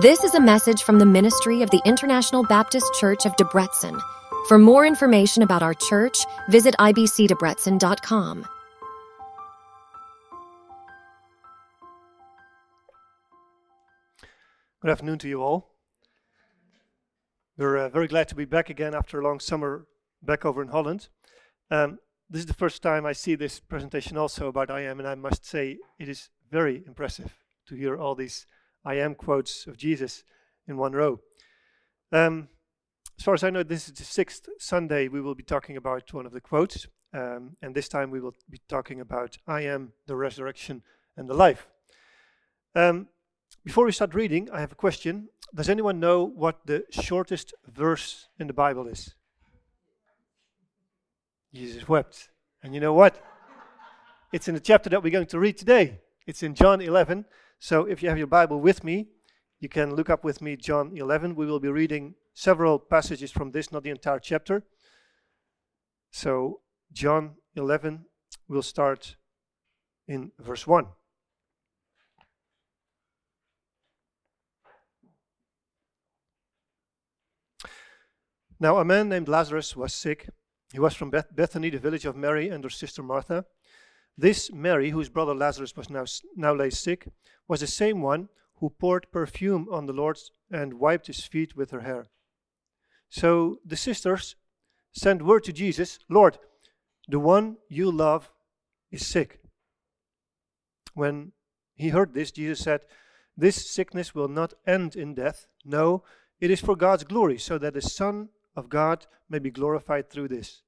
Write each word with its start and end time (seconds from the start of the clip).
This 0.00 0.24
is 0.24 0.34
a 0.34 0.40
message 0.40 0.82
from 0.82 0.98
the 0.98 1.06
ministry 1.06 1.62
of 1.62 1.70
the 1.70 1.80
International 1.84 2.42
Baptist 2.42 2.92
Church 2.94 3.26
of 3.26 3.36
Debrecen. 3.36 4.02
For 4.48 4.58
more 4.58 4.84
information 4.84 5.44
about 5.44 5.62
our 5.62 5.72
church, 5.72 6.18
visit 6.48 6.74
ibcdebrecen.com. 6.80 8.44
Good 14.80 14.90
afternoon 14.90 15.18
to 15.20 15.28
you 15.28 15.40
all. 15.40 15.70
We're 17.56 17.76
uh, 17.76 17.88
very 17.88 18.08
glad 18.08 18.26
to 18.30 18.34
be 18.34 18.46
back 18.46 18.70
again 18.70 18.96
after 18.96 19.20
a 19.20 19.22
long 19.22 19.38
summer 19.38 19.86
back 20.20 20.44
over 20.44 20.60
in 20.60 20.68
Holland. 20.70 21.06
Um, 21.70 22.00
this 22.28 22.40
is 22.40 22.46
the 22.46 22.54
first 22.54 22.82
time 22.82 23.06
I 23.06 23.12
see 23.12 23.36
this 23.36 23.60
presentation 23.60 24.16
also 24.16 24.48
about 24.48 24.72
I 24.72 24.80
am, 24.80 24.98
and 24.98 25.06
I 25.06 25.14
must 25.14 25.46
say 25.46 25.78
it 26.00 26.08
is 26.08 26.30
very 26.50 26.82
impressive 26.84 27.38
to 27.68 27.76
hear 27.76 27.96
all 27.96 28.16
these 28.16 28.48
I 28.84 28.94
am 28.94 29.14
quotes 29.14 29.66
of 29.66 29.76
Jesus 29.76 30.24
in 30.66 30.76
one 30.76 30.92
row. 30.92 31.20
Um, 32.12 32.48
as 33.18 33.24
far 33.24 33.34
as 33.34 33.44
I 33.44 33.50
know, 33.50 33.62
this 33.62 33.88
is 33.88 33.94
the 33.94 34.04
sixth 34.04 34.48
Sunday 34.58 35.08
we 35.08 35.20
will 35.20 35.34
be 35.34 35.42
talking 35.42 35.76
about 35.76 36.12
one 36.12 36.26
of 36.26 36.32
the 36.32 36.40
quotes, 36.40 36.86
um, 37.12 37.56
and 37.62 37.74
this 37.74 37.88
time 37.88 38.10
we 38.10 38.20
will 38.20 38.34
be 38.50 38.60
talking 38.68 39.00
about 39.00 39.38
I 39.46 39.62
am 39.62 39.92
the 40.06 40.16
resurrection 40.16 40.82
and 41.16 41.28
the 41.28 41.34
life. 41.34 41.66
Um, 42.74 43.08
before 43.64 43.84
we 43.84 43.92
start 43.92 44.14
reading, 44.14 44.50
I 44.52 44.60
have 44.60 44.72
a 44.72 44.76
question. 44.76 45.28
Does 45.54 45.68
anyone 45.68 46.00
know 46.00 46.24
what 46.24 46.66
the 46.66 46.84
shortest 46.90 47.54
verse 47.66 48.28
in 48.38 48.48
the 48.48 48.52
Bible 48.52 48.88
is? 48.88 49.14
Jesus 51.54 51.88
wept. 51.88 52.30
And 52.62 52.74
you 52.74 52.80
know 52.80 52.92
what? 52.92 53.22
It's 54.32 54.48
in 54.48 54.54
the 54.54 54.60
chapter 54.60 54.90
that 54.90 55.02
we're 55.02 55.12
going 55.12 55.26
to 55.26 55.38
read 55.38 55.56
today. 55.56 56.00
It's 56.26 56.42
in 56.42 56.54
John 56.54 56.80
11. 56.80 57.24
So 57.64 57.86
if 57.86 58.02
you 58.02 58.10
have 58.10 58.18
your 58.18 58.26
Bible 58.26 58.60
with 58.60 58.84
me, 58.84 59.06
you 59.58 59.70
can 59.70 59.96
look 59.96 60.10
up 60.10 60.22
with 60.22 60.42
me 60.42 60.54
John 60.54 60.94
11. 60.94 61.34
We 61.34 61.46
will 61.46 61.60
be 61.60 61.70
reading 61.70 62.14
several 62.34 62.78
passages 62.78 63.32
from 63.32 63.52
this, 63.52 63.72
not 63.72 63.84
the 63.84 63.88
entire 63.88 64.18
chapter. 64.18 64.64
So, 66.10 66.60
John 66.92 67.36
11, 67.56 68.04
we'll 68.48 68.60
start 68.60 69.16
in 70.06 70.32
verse 70.38 70.66
1. 70.66 70.88
Now, 78.60 78.76
a 78.76 78.84
man 78.84 79.08
named 79.08 79.28
Lazarus 79.28 79.74
was 79.74 79.94
sick. 79.94 80.28
He 80.70 80.78
was 80.78 80.92
from 80.92 81.08
Beth- 81.08 81.34
Bethany, 81.34 81.70
the 81.70 81.78
village 81.78 82.04
of 82.04 82.14
Mary 82.14 82.50
and 82.50 82.62
her 82.62 82.68
sister 82.68 83.02
Martha. 83.02 83.46
This 84.16 84.52
Mary, 84.52 84.90
whose 84.90 85.08
brother 85.08 85.34
Lazarus 85.34 85.76
was 85.76 85.90
now, 85.90 86.04
now 86.36 86.54
lay 86.54 86.70
sick, 86.70 87.08
was 87.48 87.60
the 87.60 87.66
same 87.66 88.00
one 88.00 88.28
who 88.56 88.70
poured 88.70 89.10
perfume 89.10 89.68
on 89.70 89.86
the 89.86 89.92
Lord 89.92 90.18
and 90.50 90.74
wiped 90.74 91.08
his 91.08 91.24
feet 91.24 91.56
with 91.56 91.70
her 91.72 91.80
hair. 91.80 92.06
So 93.08 93.58
the 93.64 93.76
sisters 93.76 94.36
sent 94.92 95.22
word 95.22 95.44
to 95.44 95.52
Jesus 95.52 95.98
Lord, 96.08 96.38
the 97.08 97.18
one 97.18 97.56
you 97.68 97.90
love 97.90 98.30
is 98.90 99.06
sick. 99.06 99.40
When 100.94 101.32
he 101.74 101.88
heard 101.88 102.14
this, 102.14 102.30
Jesus 102.30 102.60
said, 102.60 102.86
This 103.36 103.68
sickness 103.68 104.14
will 104.14 104.28
not 104.28 104.54
end 104.66 104.94
in 104.94 105.14
death. 105.14 105.46
No, 105.64 106.04
it 106.40 106.50
is 106.50 106.60
for 106.60 106.76
God's 106.76 107.04
glory, 107.04 107.38
so 107.38 107.58
that 107.58 107.74
the 107.74 107.82
Son 107.82 108.28
of 108.54 108.68
God 108.68 109.06
may 109.28 109.40
be 109.40 109.50
glorified 109.50 110.08
through 110.08 110.28
this. 110.28 110.62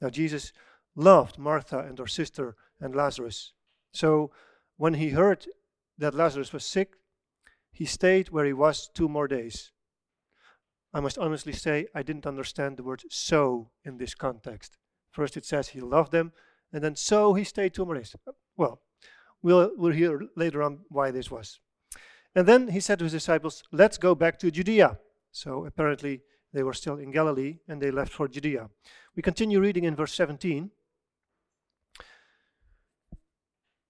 Now, 0.00 0.10
Jesus 0.10 0.52
loved 0.98 1.38
Martha 1.38 1.78
and 1.78 1.98
her 1.98 2.06
sister 2.06 2.56
and 2.80 2.94
Lazarus. 2.94 3.52
So 3.92 4.32
when 4.76 4.94
he 4.94 5.10
heard 5.10 5.46
that 5.96 6.14
Lazarus 6.14 6.52
was 6.52 6.64
sick, 6.64 6.94
he 7.72 7.84
stayed 7.84 8.30
where 8.30 8.44
he 8.44 8.52
was 8.52 8.90
two 8.92 9.08
more 9.08 9.28
days. 9.28 9.70
I 10.92 11.00
must 11.00 11.18
honestly 11.18 11.52
say, 11.52 11.86
I 11.94 12.02
didn't 12.02 12.26
understand 12.26 12.76
the 12.76 12.82
word 12.82 13.04
so 13.10 13.70
in 13.84 13.98
this 13.98 14.14
context. 14.14 14.76
First 15.10 15.36
it 15.36 15.44
says 15.44 15.68
he 15.68 15.80
loved 15.80 16.10
them, 16.10 16.32
and 16.72 16.82
then 16.82 16.96
so 16.96 17.34
he 17.34 17.44
stayed 17.44 17.74
two 17.74 17.84
more 17.84 17.94
days. 17.94 18.16
Well, 18.56 18.80
we'll, 19.40 19.70
we'll 19.76 19.92
hear 19.92 20.20
later 20.36 20.62
on 20.62 20.80
why 20.88 21.12
this 21.12 21.30
was. 21.30 21.60
And 22.34 22.46
then 22.46 22.68
he 22.68 22.80
said 22.80 22.98
to 22.98 23.04
his 23.04 23.12
disciples, 23.12 23.62
Let's 23.70 23.98
go 23.98 24.14
back 24.14 24.38
to 24.40 24.50
Judea. 24.50 24.98
So 25.30 25.64
apparently 25.64 26.22
they 26.52 26.62
were 26.62 26.72
still 26.72 26.96
in 26.96 27.12
Galilee 27.12 27.58
and 27.68 27.80
they 27.80 27.90
left 27.90 28.12
for 28.12 28.26
Judea. 28.26 28.70
We 29.14 29.22
continue 29.22 29.60
reading 29.60 29.84
in 29.84 29.94
verse 29.94 30.14
17. 30.14 30.70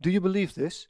Do 0.00 0.10
you 0.10 0.20
believe 0.20 0.54
this? 0.54 0.88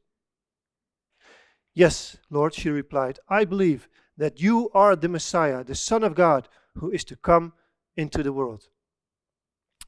Yes, 1.74 2.16
Lord, 2.30 2.54
she 2.54 2.70
replied, 2.70 3.18
I 3.28 3.44
believe 3.44 3.88
that 4.16 4.40
you 4.40 4.70
are 4.74 4.96
the 4.96 5.08
Messiah, 5.08 5.62
the 5.62 5.74
Son 5.74 6.02
of 6.02 6.14
God, 6.14 6.48
who 6.74 6.90
is 6.90 7.04
to 7.04 7.16
come 7.16 7.52
into 7.96 8.22
the 8.22 8.32
world. 8.32 8.68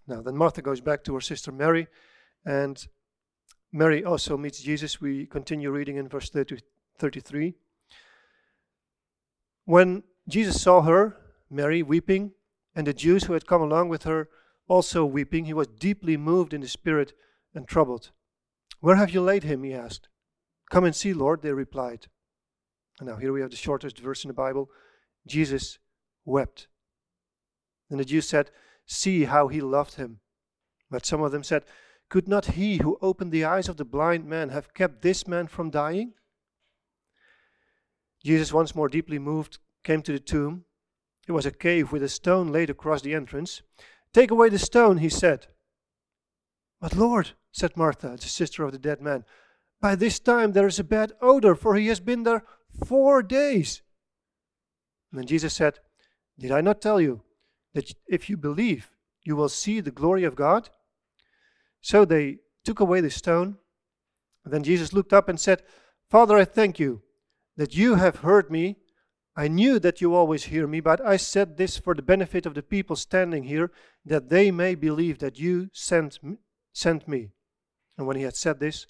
Now, 0.06 0.22
then 0.22 0.36
Martha 0.36 0.62
goes 0.62 0.80
back 0.80 1.04
to 1.04 1.14
her 1.14 1.20
sister 1.20 1.53
Mary, 1.53 1.88
and 2.44 2.86
Mary 3.72 4.04
also 4.04 4.36
meets 4.36 4.60
Jesus. 4.60 5.00
We 5.00 5.26
continue 5.26 5.70
reading 5.70 5.97
in 5.97 6.09
verse 6.09 6.30
30, 6.30 6.59
33. 6.98 7.54
When 9.64 10.03
Jesus 10.28 10.60
saw 10.62 10.82
her, 10.82 11.16
Mary, 11.50 11.82
weeping, 11.82 12.32
and 12.75 12.86
the 12.86 12.94
Jews 12.94 13.25
who 13.25 13.32
had 13.32 13.47
come 13.47 13.62
along 13.62 13.88
with 13.88 14.04
her 14.04 14.28
also 14.69 15.04
weeping, 15.04 15.44
he 15.44 15.54
was 15.54 15.66
deeply 15.66 16.16
moved 16.16 16.54
in 16.54 16.60
the 16.60 16.69
spirit 16.69 17.12
and 17.54 17.66
troubled. 17.66 18.10
Where 18.80 18.96
have 18.96 19.10
you 19.10 19.20
laid 19.20 19.44
him? 19.44 19.62
he 19.62 19.72
asked. 19.72 20.08
Come 20.70 20.84
and 20.84 20.94
see, 20.94 21.12
Lord, 21.12 21.42
they 21.42 21.52
replied. 21.52 22.06
And 22.98 23.08
now 23.08 23.16
here 23.16 23.32
we 23.32 23.41
have 23.41 23.50
the 23.50 23.56
shortest 23.56 23.98
verse 23.98 24.24
in 24.24 24.28
the 24.28 24.34
Bible. 24.34 24.70
Jesus 25.26 25.78
wept. 26.24 26.68
And 27.91 27.98
the 27.98 28.04
Jews 28.04 28.28
said, 28.28 28.50
See 28.86 29.24
how 29.24 29.48
he 29.48 29.60
loved 29.60 29.94
him. 29.94 30.20
But 30.91 31.06
some 31.06 31.22
of 31.22 31.32
them 31.32 31.44
said, 31.44 31.64
Could 32.08 32.28
not 32.28 32.46
he 32.46 32.78
who 32.78 32.98
opened 33.00 33.32
the 33.32 33.44
eyes 33.44 33.68
of 33.68 33.76
the 33.76 33.84
blind 33.84 34.26
man 34.26 34.48
have 34.48 34.74
kept 34.74 35.02
this 35.02 35.26
man 35.26 35.47
from 35.47 35.70
dying? 35.70 36.14
Jesus, 38.24 38.52
once 38.52 38.74
more 38.74 38.88
deeply 38.88 39.18
moved, 39.18 39.58
came 39.84 40.02
to 40.02 40.12
the 40.12 40.20
tomb. 40.20 40.64
It 41.27 41.32
was 41.32 41.47
a 41.47 41.53
cave 41.53 41.92
with 41.92 42.03
a 42.03 42.09
stone 42.09 42.48
laid 42.48 42.71
across 42.71 43.03
the 43.03 43.15
entrance. 43.15 43.62
Take 44.12 44.30
away 44.30 44.48
the 44.48 44.59
stone, 44.59 44.98
he 44.98 45.09
said. 45.09 45.47
But 46.80 46.97
Lord, 46.97 47.32
said 47.53 47.77
Martha, 47.77 48.16
the 48.16 48.28
sister 48.28 48.65
of 48.65 48.72
the 48.72 48.78
dead 48.78 49.00
man, 49.00 49.24
by 49.80 49.94
this 49.94 50.18
time 50.18 50.53
there 50.53 50.66
is 50.66 50.78
a 50.78 50.84
bad 50.84 51.12
odor, 51.21 51.54
for 51.54 51.74
he 51.74 51.88
has 51.88 52.00
been 52.00 52.22
there 52.22 52.44
four 52.86 53.22
days. 53.22 53.82
And 55.12 55.27
Jesus 55.27 55.54
said, 55.54 55.80
Did 56.38 56.53
I 56.53 56.60
not 56.60 56.80
tell 56.80 57.00
you 57.00 57.22
that 57.74 57.92
if 58.06 58.30
you 58.30 58.36
believe, 58.36 58.91
you 59.24 59.36
will 59.36 59.48
see 59.48 59.80
the 59.80 59.91
glory 59.91 60.24
of 60.24 60.36
God? 60.36 60.71
So 61.80 62.04
they 62.04 62.38
took 62.65 62.80
away 62.80 63.00
the 63.00 63.10
stone. 63.10 63.56
And 64.44 64.53
then 64.54 64.62
Jesus 64.62 64.92
looked 64.92 65.12
up 65.12 65.28
and 65.28 65.38
said, 65.38 65.62
Father, 66.09 66.36
I 66.36 66.44
thank 66.44 66.78
you 66.78 67.03
that 67.56 67.77
you 67.77 67.97
have 67.97 68.16
heard 68.16 68.50
me. 68.50 68.77
I 69.36 69.48
knew 69.48 69.78
that 69.78 70.00
you 70.00 70.15
always 70.15 70.44
hear 70.44 70.66
me, 70.66 70.80
but 70.80 71.00
I 71.00 71.16
said 71.16 71.56
this 71.56 71.78
for 71.78 71.94
the 71.94 72.03
benefit 72.03 72.47
of 72.47 72.54
the 72.54 72.62
people 72.62 72.97
standing 72.97 73.44
here, 73.44 73.71
that 74.04 74.28
they 74.28 74.50
may 74.50 74.74
believe 74.74 75.18
that 75.18 75.38
you 75.38 75.71
sent 75.72 76.22
me, 76.22 76.38
sent 76.72 77.08
me. 77.08 77.30
And 77.96 78.06
when 78.06 78.16
he 78.16 78.22
had 78.22 78.36
said 78.36 78.60
this, 78.60 78.86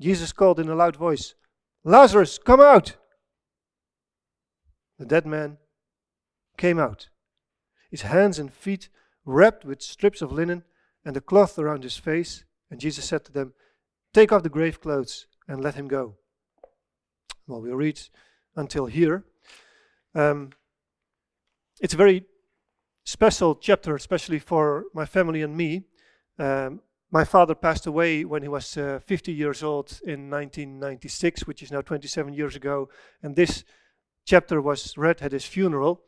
Jesus 0.00 0.32
called 0.32 0.58
in 0.60 0.68
a 0.68 0.74
loud 0.74 0.96
voice, 0.96 1.34
Lazarus, 1.84 2.38
come 2.38 2.60
out! 2.60 2.96
The 4.98 5.06
dead 5.06 5.26
man 5.26 5.58
came 6.56 6.78
out, 6.78 7.08
his 7.90 8.02
hands 8.02 8.38
and 8.38 8.52
feet 8.52 8.88
wrapped 9.24 9.64
with 9.64 9.82
strips 9.82 10.22
of 10.22 10.32
linen 10.32 10.64
and 11.04 11.16
a 11.16 11.20
cloth 11.20 11.58
around 11.58 11.82
his 11.82 11.96
face. 11.96 12.44
And 12.70 12.80
Jesus 12.80 13.04
said 13.04 13.24
to 13.24 13.32
them, 13.32 13.52
Take 14.12 14.32
off 14.32 14.42
the 14.42 14.48
grave 14.48 14.80
clothes 14.80 15.26
and 15.48 15.62
let 15.62 15.74
him 15.74 15.88
go. 15.88 16.16
Well, 17.46 17.60
we'll 17.60 17.74
read 17.74 18.00
until 18.54 18.86
here. 18.86 19.24
Um, 20.14 20.50
it's 21.80 21.94
a 21.94 21.96
very 21.96 22.24
special 23.04 23.54
chapter, 23.56 23.94
especially 23.96 24.38
for 24.38 24.84
my 24.94 25.06
family 25.06 25.42
and 25.42 25.56
me. 25.56 25.84
Um, 26.38 26.80
my 27.12 27.24
father 27.24 27.54
passed 27.54 27.86
away 27.86 28.24
when 28.24 28.40
he 28.40 28.48
was 28.48 28.74
uh, 28.78 28.98
50 29.04 29.32
years 29.32 29.62
old 29.62 30.00
in 30.02 30.30
1996, 30.30 31.46
which 31.46 31.62
is 31.62 31.70
now 31.70 31.82
27 31.82 32.32
years 32.32 32.56
ago. 32.56 32.88
And 33.22 33.36
this 33.36 33.64
chapter 34.24 34.62
was 34.62 34.96
read 34.96 35.20
at 35.20 35.32
his 35.32 35.44
funeral. 35.44 36.00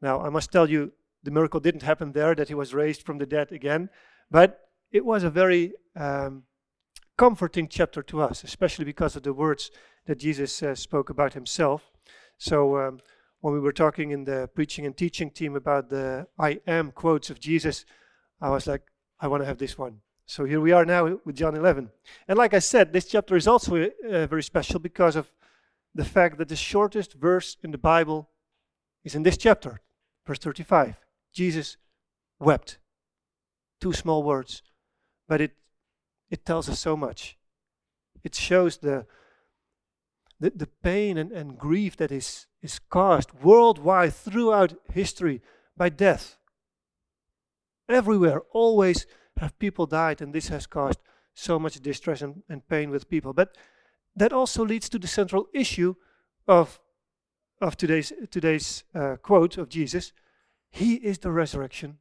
Now, 0.00 0.22
I 0.22 0.30
must 0.30 0.50
tell 0.50 0.70
you, 0.70 0.92
the 1.22 1.30
miracle 1.30 1.60
didn't 1.60 1.82
happen 1.82 2.12
there, 2.12 2.34
that 2.34 2.48
he 2.48 2.54
was 2.54 2.72
raised 2.72 3.02
from 3.02 3.18
the 3.18 3.26
dead 3.26 3.52
again. 3.52 3.90
But 4.30 4.60
it 4.90 5.04
was 5.04 5.22
a 5.22 5.28
very 5.28 5.74
um, 5.94 6.44
comforting 7.18 7.68
chapter 7.68 8.02
to 8.04 8.22
us, 8.22 8.42
especially 8.42 8.86
because 8.86 9.16
of 9.16 9.24
the 9.24 9.34
words 9.34 9.70
that 10.06 10.18
Jesus 10.18 10.62
uh, 10.62 10.74
spoke 10.74 11.10
about 11.10 11.34
himself. 11.34 11.90
So, 12.38 12.78
um, 12.78 13.00
when 13.40 13.52
we 13.52 13.60
were 13.60 13.72
talking 13.72 14.12
in 14.12 14.24
the 14.24 14.48
preaching 14.54 14.86
and 14.86 14.96
teaching 14.96 15.30
team 15.30 15.54
about 15.54 15.90
the 15.90 16.26
I 16.38 16.60
am 16.66 16.90
quotes 16.90 17.28
of 17.28 17.38
Jesus, 17.38 17.84
I 18.40 18.48
was 18.48 18.66
like, 18.66 18.82
I 19.20 19.28
want 19.28 19.42
to 19.42 19.46
have 19.46 19.58
this 19.58 19.76
one. 19.76 20.00
So 20.28 20.44
here 20.44 20.60
we 20.60 20.72
are 20.72 20.84
now 20.84 21.18
with 21.24 21.36
John 21.36 21.56
11. 21.56 21.88
And 22.28 22.36
like 22.36 22.52
I 22.52 22.58
said, 22.58 22.92
this 22.92 23.06
chapter 23.06 23.34
is 23.34 23.48
also 23.48 23.76
uh, 23.76 24.26
very 24.26 24.42
special 24.42 24.78
because 24.78 25.16
of 25.16 25.32
the 25.94 26.04
fact 26.04 26.36
that 26.36 26.48
the 26.48 26.54
shortest 26.56 27.14
verse 27.14 27.56
in 27.64 27.70
the 27.70 27.78
Bible 27.78 28.28
is 29.04 29.14
in 29.14 29.22
this 29.22 29.38
chapter, 29.38 29.80
verse 30.26 30.38
35. 30.38 30.96
Jesus 31.32 31.78
wept. 32.38 32.78
Two 33.80 33.94
small 33.94 34.22
words, 34.22 34.62
but 35.28 35.40
it, 35.40 35.52
it 36.30 36.44
tells 36.44 36.68
us 36.68 36.78
so 36.78 36.94
much. 36.94 37.38
It 38.22 38.34
shows 38.34 38.76
the, 38.76 39.06
the, 40.38 40.50
the 40.50 40.66
pain 40.66 41.16
and, 41.16 41.32
and 41.32 41.56
grief 41.56 41.96
that 41.96 42.12
is 42.12 42.48
is 42.60 42.80
caused 42.90 43.32
worldwide 43.42 44.12
throughout 44.12 44.74
history 44.92 45.40
by 45.76 45.88
death. 45.88 46.36
Everywhere, 47.88 48.42
always 48.52 49.06
have 49.38 49.58
people 49.58 49.86
died, 49.86 50.20
and 50.20 50.32
this 50.32 50.48
has 50.48 50.66
caused 50.66 51.00
so 51.34 51.58
much 51.58 51.80
distress 51.80 52.22
and, 52.22 52.42
and 52.48 52.68
pain 52.68 52.90
with 52.90 53.08
people. 53.08 53.32
But 53.32 53.56
that 54.16 54.32
also 54.32 54.64
leads 54.64 54.88
to 54.90 54.98
the 54.98 55.06
central 55.06 55.48
issue 55.54 55.94
of, 56.46 56.80
of 57.60 57.76
today's, 57.76 58.12
today's 58.30 58.84
uh, 58.94 59.16
quote 59.16 59.56
of 59.56 59.68
Jesus 59.68 60.12
He 60.70 60.94
is 60.94 61.18
the 61.18 61.30
resurrection 61.30 61.98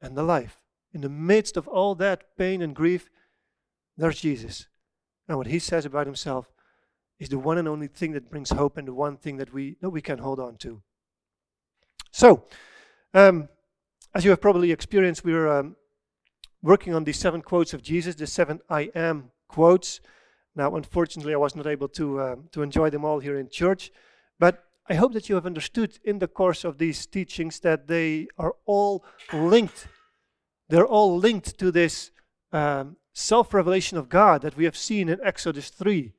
and 0.00 0.16
the 0.16 0.22
life. 0.22 0.62
In 0.92 1.00
the 1.00 1.08
midst 1.08 1.56
of 1.56 1.66
all 1.66 1.94
that 1.96 2.36
pain 2.36 2.62
and 2.62 2.74
grief, 2.74 3.10
there's 3.96 4.20
Jesus. 4.20 4.66
And 5.28 5.38
what 5.38 5.46
he 5.46 5.58
says 5.58 5.84
about 5.84 6.06
himself 6.06 6.52
is 7.18 7.28
the 7.28 7.38
one 7.38 7.58
and 7.58 7.66
only 7.66 7.86
thing 7.86 8.12
that 8.12 8.30
brings 8.30 8.50
hope 8.50 8.76
and 8.76 8.86
the 8.86 8.94
one 8.94 9.16
thing 9.16 9.38
that 9.38 9.52
we 9.52 9.76
that 9.80 9.90
we 9.90 10.02
can 10.02 10.18
hold 10.18 10.38
on 10.38 10.56
to. 10.58 10.82
So, 12.10 12.44
um, 13.14 13.48
as 14.14 14.24
you 14.24 14.30
have 14.30 14.40
probably 14.40 14.70
experienced, 14.70 15.24
we're 15.24 15.48
um, 15.48 15.76
working 16.64 16.94
on 16.94 17.04
these 17.04 17.18
seven 17.18 17.42
quotes 17.42 17.74
of 17.74 17.82
Jesus, 17.82 18.14
the 18.14 18.26
seven 18.26 18.60
I 18.70 18.90
am 18.94 19.30
quotes. 19.48 20.00
Now, 20.56 20.74
unfortunately, 20.76 21.34
I 21.34 21.36
was 21.36 21.54
not 21.54 21.66
able 21.66 21.88
to 21.88 22.20
uh, 22.20 22.36
to 22.52 22.62
enjoy 22.62 22.90
them 22.90 23.04
all 23.04 23.20
here 23.20 23.38
in 23.38 23.48
church, 23.48 23.92
but 24.38 24.64
I 24.88 24.94
hope 24.94 25.12
that 25.12 25.28
you 25.28 25.34
have 25.34 25.46
understood 25.46 25.98
in 26.04 26.18
the 26.18 26.28
course 26.28 26.64
of 26.64 26.78
these 26.78 27.06
teachings 27.06 27.60
that 27.60 27.86
they 27.86 28.28
are 28.38 28.54
all 28.66 29.04
linked. 29.32 29.88
They're 30.68 30.86
all 30.86 31.16
linked 31.16 31.58
to 31.58 31.70
this 31.70 32.10
um, 32.52 32.96
self-revelation 33.12 33.98
of 33.98 34.08
God 34.08 34.42
that 34.42 34.56
we 34.56 34.64
have 34.64 34.76
seen 34.76 35.08
in 35.08 35.20
Exodus 35.22 35.70
3 35.70 36.14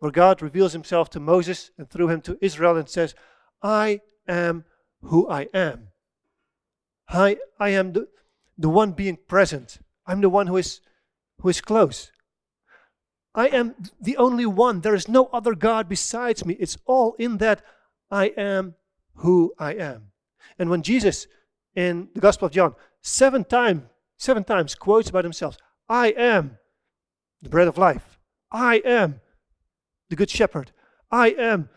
where 0.00 0.10
God 0.10 0.42
reveals 0.42 0.72
himself 0.72 1.10
to 1.10 1.20
Moses 1.20 1.70
and 1.78 1.88
through 1.88 2.08
him 2.08 2.20
to 2.22 2.38
Israel 2.40 2.76
and 2.76 2.88
says, 2.88 3.14
I 3.62 4.00
am 4.26 4.64
who 5.02 5.28
I 5.28 5.48
am. 5.54 5.88
I, 7.08 7.36
I 7.58 7.70
am 7.70 7.92
the, 7.92 8.08
the 8.58 8.70
one 8.70 8.92
being 8.92 9.18
present. 9.28 9.78
I'm 10.06 10.20
the 10.20 10.28
one 10.28 10.46
who 10.46 10.56
is, 10.56 10.80
who 11.40 11.48
is 11.48 11.60
close. 11.60 12.10
I 13.34 13.48
am 13.48 13.74
the 14.00 14.16
only 14.16 14.46
one. 14.46 14.80
There 14.80 14.94
is 14.94 15.08
no 15.08 15.26
other 15.26 15.54
God 15.54 15.88
besides 15.88 16.44
me. 16.44 16.54
It's 16.54 16.76
all 16.84 17.14
in 17.18 17.38
that 17.38 17.62
I 18.10 18.26
am 18.36 18.74
who 19.16 19.54
I 19.58 19.74
am. 19.74 20.12
And 20.58 20.68
when 20.68 20.82
Jesus 20.82 21.26
in 21.74 22.08
the 22.14 22.20
Gospel 22.20 22.46
of 22.46 22.52
John 22.52 22.74
seven 23.00 23.44
times 23.44 23.82
seven 24.16 24.44
times 24.44 24.74
quotes 24.74 25.08
about 25.08 25.24
himself, 25.24 25.56
I 25.88 26.08
am 26.08 26.58
the 27.40 27.48
bread 27.48 27.68
of 27.68 27.78
life. 27.78 28.18
I 28.52 28.82
am 28.84 29.20
the 30.10 30.16
Good 30.16 30.28
Shepherd. 30.28 30.72
I 31.10 31.30
am 31.30 31.70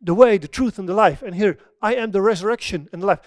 the 0.00 0.14
way, 0.14 0.36
the 0.36 0.48
truth, 0.48 0.78
and 0.78 0.88
the 0.88 0.94
life. 0.94 1.22
And 1.22 1.34
here, 1.34 1.58
I 1.80 1.94
am 1.94 2.10
the 2.10 2.20
resurrection 2.20 2.88
and 2.92 3.00
the 3.00 3.06
life. 3.06 3.20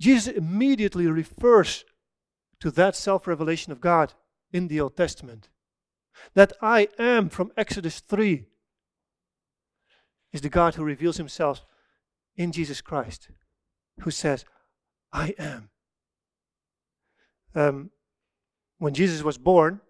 Jesus 0.00 0.34
immediately 0.34 1.06
refers 1.06 1.84
to 2.62 2.70
that 2.70 2.94
self 2.94 3.26
revelation 3.26 3.72
of 3.72 3.80
God 3.80 4.14
in 4.52 4.68
the 4.68 4.80
Old 4.80 4.96
Testament. 4.96 5.48
That 6.34 6.52
I 6.62 6.86
am 6.96 7.28
from 7.28 7.50
Exodus 7.56 7.98
3 7.98 8.44
is 10.32 10.42
the 10.42 10.48
God 10.48 10.76
who 10.76 10.84
reveals 10.84 11.16
himself 11.16 11.66
in 12.36 12.52
Jesus 12.52 12.80
Christ, 12.80 13.30
who 14.02 14.12
says, 14.12 14.44
I 15.12 15.34
am. 15.40 15.70
Um, 17.52 17.90
when 18.78 18.94
Jesus 18.94 19.24
was 19.24 19.38
born, 19.38 19.80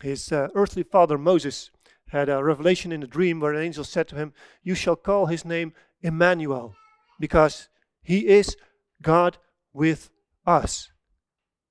his 0.00 0.32
uh, 0.32 0.48
earthly 0.54 0.84
father 0.84 1.18
Moses 1.18 1.70
had 2.08 2.30
a 2.30 2.42
revelation 2.42 2.92
in 2.92 3.02
a 3.02 3.06
dream 3.06 3.40
where 3.40 3.52
an 3.52 3.62
angel 3.62 3.84
said 3.84 4.08
to 4.08 4.16
him, 4.16 4.32
You 4.62 4.74
shall 4.74 4.96
call 4.96 5.26
his 5.26 5.44
name 5.44 5.74
Emmanuel, 6.00 6.74
because 7.20 7.68
he 8.02 8.26
is 8.26 8.56
God 9.02 9.36
with 9.74 10.08
us. 10.46 10.90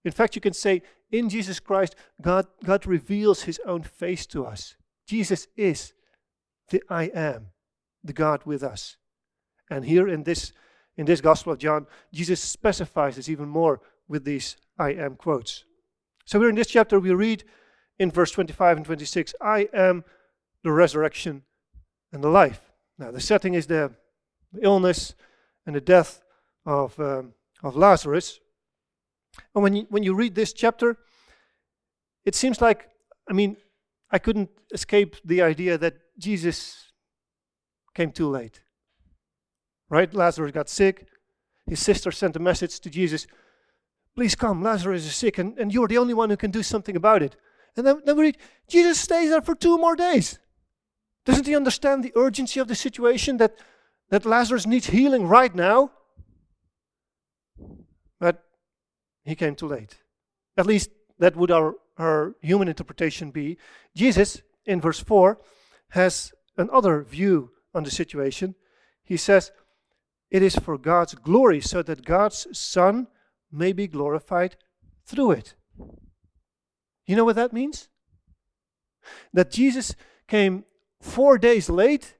In 0.06 0.12
fact, 0.12 0.36
you 0.36 0.42
can 0.42 0.54
say, 0.54 0.84
in 1.12 1.30
Jesus 1.30 1.60
Christ, 1.60 1.96
God, 2.22 2.46
God 2.63 2.86
reveals 2.86 3.44
his 3.44 3.60
own 3.66 3.81
face 3.81 4.25
to 4.28 4.46
us. 4.46 4.75
Jesus 5.07 5.48
is 5.57 5.94
the 6.69 6.81
I 6.90 7.06
am, 7.06 7.48
the 8.04 8.13
God 8.13 8.44
with 8.46 8.63
us. 8.63 8.98
And 9.69 9.84
here 9.84 10.07
in 10.07 10.24
this, 10.24 10.54
in 10.96 11.06
this 11.06 11.22
Gospel 11.22 11.54
of 11.54 11.60
John, 11.60 11.88
Jesus 12.13 12.40
specifies 12.40 13.15
this 13.15 13.30
even 13.30 13.50
more 13.50 13.82
with 14.08 14.24
these 14.24 14.56
I 14.77 14.94
am 14.94 15.15
quotes. 15.15 15.65
So 16.25 16.39
we're 16.39 16.50
in 16.50 16.56
this 16.56 16.68
chapter, 16.68 17.00
we 17.00 17.12
read 17.12 17.44
in 17.98 18.12
verse 18.12 18.32
25 18.32 18.77
and 18.77 18.86
26, 18.86 19.34
I 19.41 19.70
am 19.74 20.03
the 20.63 20.72
resurrection, 20.72 21.44
and 22.12 22.24
the 22.24 22.30
life. 22.30 22.72
Now, 22.98 23.12
the 23.12 23.20
setting 23.20 23.53
is 23.53 23.68
the 23.68 23.91
illness 24.62 25.15
and 25.65 25.75
the 25.75 25.82
death 25.82 26.24
of, 26.65 27.00
um, 27.00 27.34
of 27.63 27.75
Lazarus. 27.75 28.39
And 29.54 29.63
when 29.63 29.75
you, 29.75 29.86
when 29.89 30.04
you 30.04 30.13
read 30.13 30.36
this 30.36 30.54
chapter, 30.54 30.98
it 32.25 32.36
seems 32.36 32.62
like, 32.62 32.89
I 33.30 33.34
mean, 33.34 33.58
I 34.12 34.20
couldn't 34.20 34.50
escape 34.74 35.15
the 35.24 35.42
idea 35.42 35.77
that 35.77 35.96
Jesus 36.18 36.92
came 37.94 38.12
too 38.12 38.30
late. 38.30 38.62
Right? 39.89 40.13
Lazarus 40.13 40.51
got 40.51 40.70
sick. 40.70 41.08
His 41.68 41.80
sister 41.80 42.12
sent 42.12 42.36
a 42.36 42.39
message 42.39 42.80
to 42.80 42.89
Jesus 42.89 43.27
Please 44.15 44.34
come, 44.34 44.63
Lazarus 44.63 45.06
is 45.06 45.15
sick, 45.15 45.38
and, 45.38 45.58
and 45.60 45.74
you're 45.74 45.89
the 45.89 45.98
only 45.98 46.13
one 46.13 46.30
who 46.30 46.38
can 46.38 46.50
do 46.50 46.63
something 46.63 46.96
about 46.96 47.22
it. 47.22 47.36
And 47.75 47.86
then, 47.86 48.01
then 48.06 48.15
we 48.15 48.24
read, 48.24 48.38
Jesus 48.70 49.00
stays 49.00 49.30
there 49.30 49.42
for 49.42 49.56
two 49.56 49.77
more 49.77 49.96
days. 49.96 50.39
Doesn't 51.25 51.46
he 51.46 51.56
understand 51.56 52.04
the 52.04 52.13
urgency 52.15 52.62
of 52.62 52.70
the 52.70 52.75
situation 52.75 53.38
that, 53.38 53.56
that 54.10 54.25
Lazarus 54.25 54.65
needs 54.65 54.88
healing 54.88 55.27
right 55.27 55.54
now? 55.54 55.92
But 58.20 58.42
he 59.25 59.36
came 59.36 59.55
too 59.55 59.67
late. 59.67 59.98
At 60.55 60.67
least 60.67 60.91
that 61.20 61.36
would 61.36 61.51
our, 61.51 61.75
our 61.98 62.36
human 62.41 62.67
interpretation 62.67 63.32
be. 63.32 63.58
Jesus, 63.96 64.41
in 64.65 64.79
verse 64.79 65.00
4, 65.00 65.39
has 65.89 66.34
another 66.58 67.01
view 67.03 67.51
on 67.74 67.84
the 67.84 67.91
situation. 67.91 68.55
He 69.03 69.17
says, 69.17 69.51
It 70.29 70.41
is 70.41 70.55
for 70.55 70.77
God's 70.77 71.15
glory, 71.15 71.60
so 71.60 71.82
that 71.84 72.05
God's 72.05 72.48
Son 72.58 73.08
may 73.51 73.74
be 73.74 73.88
glorified 73.88 74.55
through 75.05 75.32
it. 75.32 75.55
You 77.08 77.15
know 77.15 77.25
what 77.25 77.36
that 77.36 77.53
means? 77.53 77.89
That 79.34 79.51
Jesus 79.51 79.96
came 80.27 80.65
four 81.01 81.38
days 81.38 81.70
late, 81.70 82.15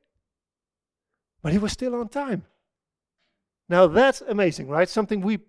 but 1.42 1.52
he 1.52 1.58
was 1.58 1.72
still 1.72 1.96
on 1.96 2.10
time. 2.10 2.46
Now 3.68 3.88
that's 3.88 4.22
amazing, 4.22 4.68
right? 4.68 4.88
Something 4.88 5.22
we 5.22 5.40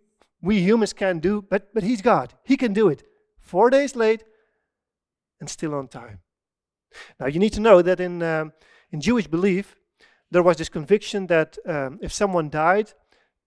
we 0.46 0.60
humans 0.60 0.92
can 0.92 1.18
do, 1.18 1.42
but 1.42 1.74
but 1.74 1.82
he's 1.82 2.02
God. 2.02 2.34
He 2.44 2.56
can 2.56 2.72
do 2.72 2.88
it. 2.88 3.02
Four 3.38 3.70
days 3.70 3.96
late 3.96 4.24
and 5.40 5.50
still 5.50 5.74
on 5.74 5.88
time. 5.88 6.20
Now 7.20 7.26
you 7.26 7.38
need 7.38 7.52
to 7.52 7.60
know 7.60 7.82
that 7.82 8.00
in 8.00 8.22
um, 8.22 8.52
in 8.90 9.00
Jewish 9.00 9.26
belief, 9.26 9.76
there 10.30 10.42
was 10.42 10.56
this 10.56 10.68
conviction 10.68 11.26
that 11.26 11.58
um, 11.66 11.98
if 12.02 12.12
someone 12.12 12.48
died 12.50 12.92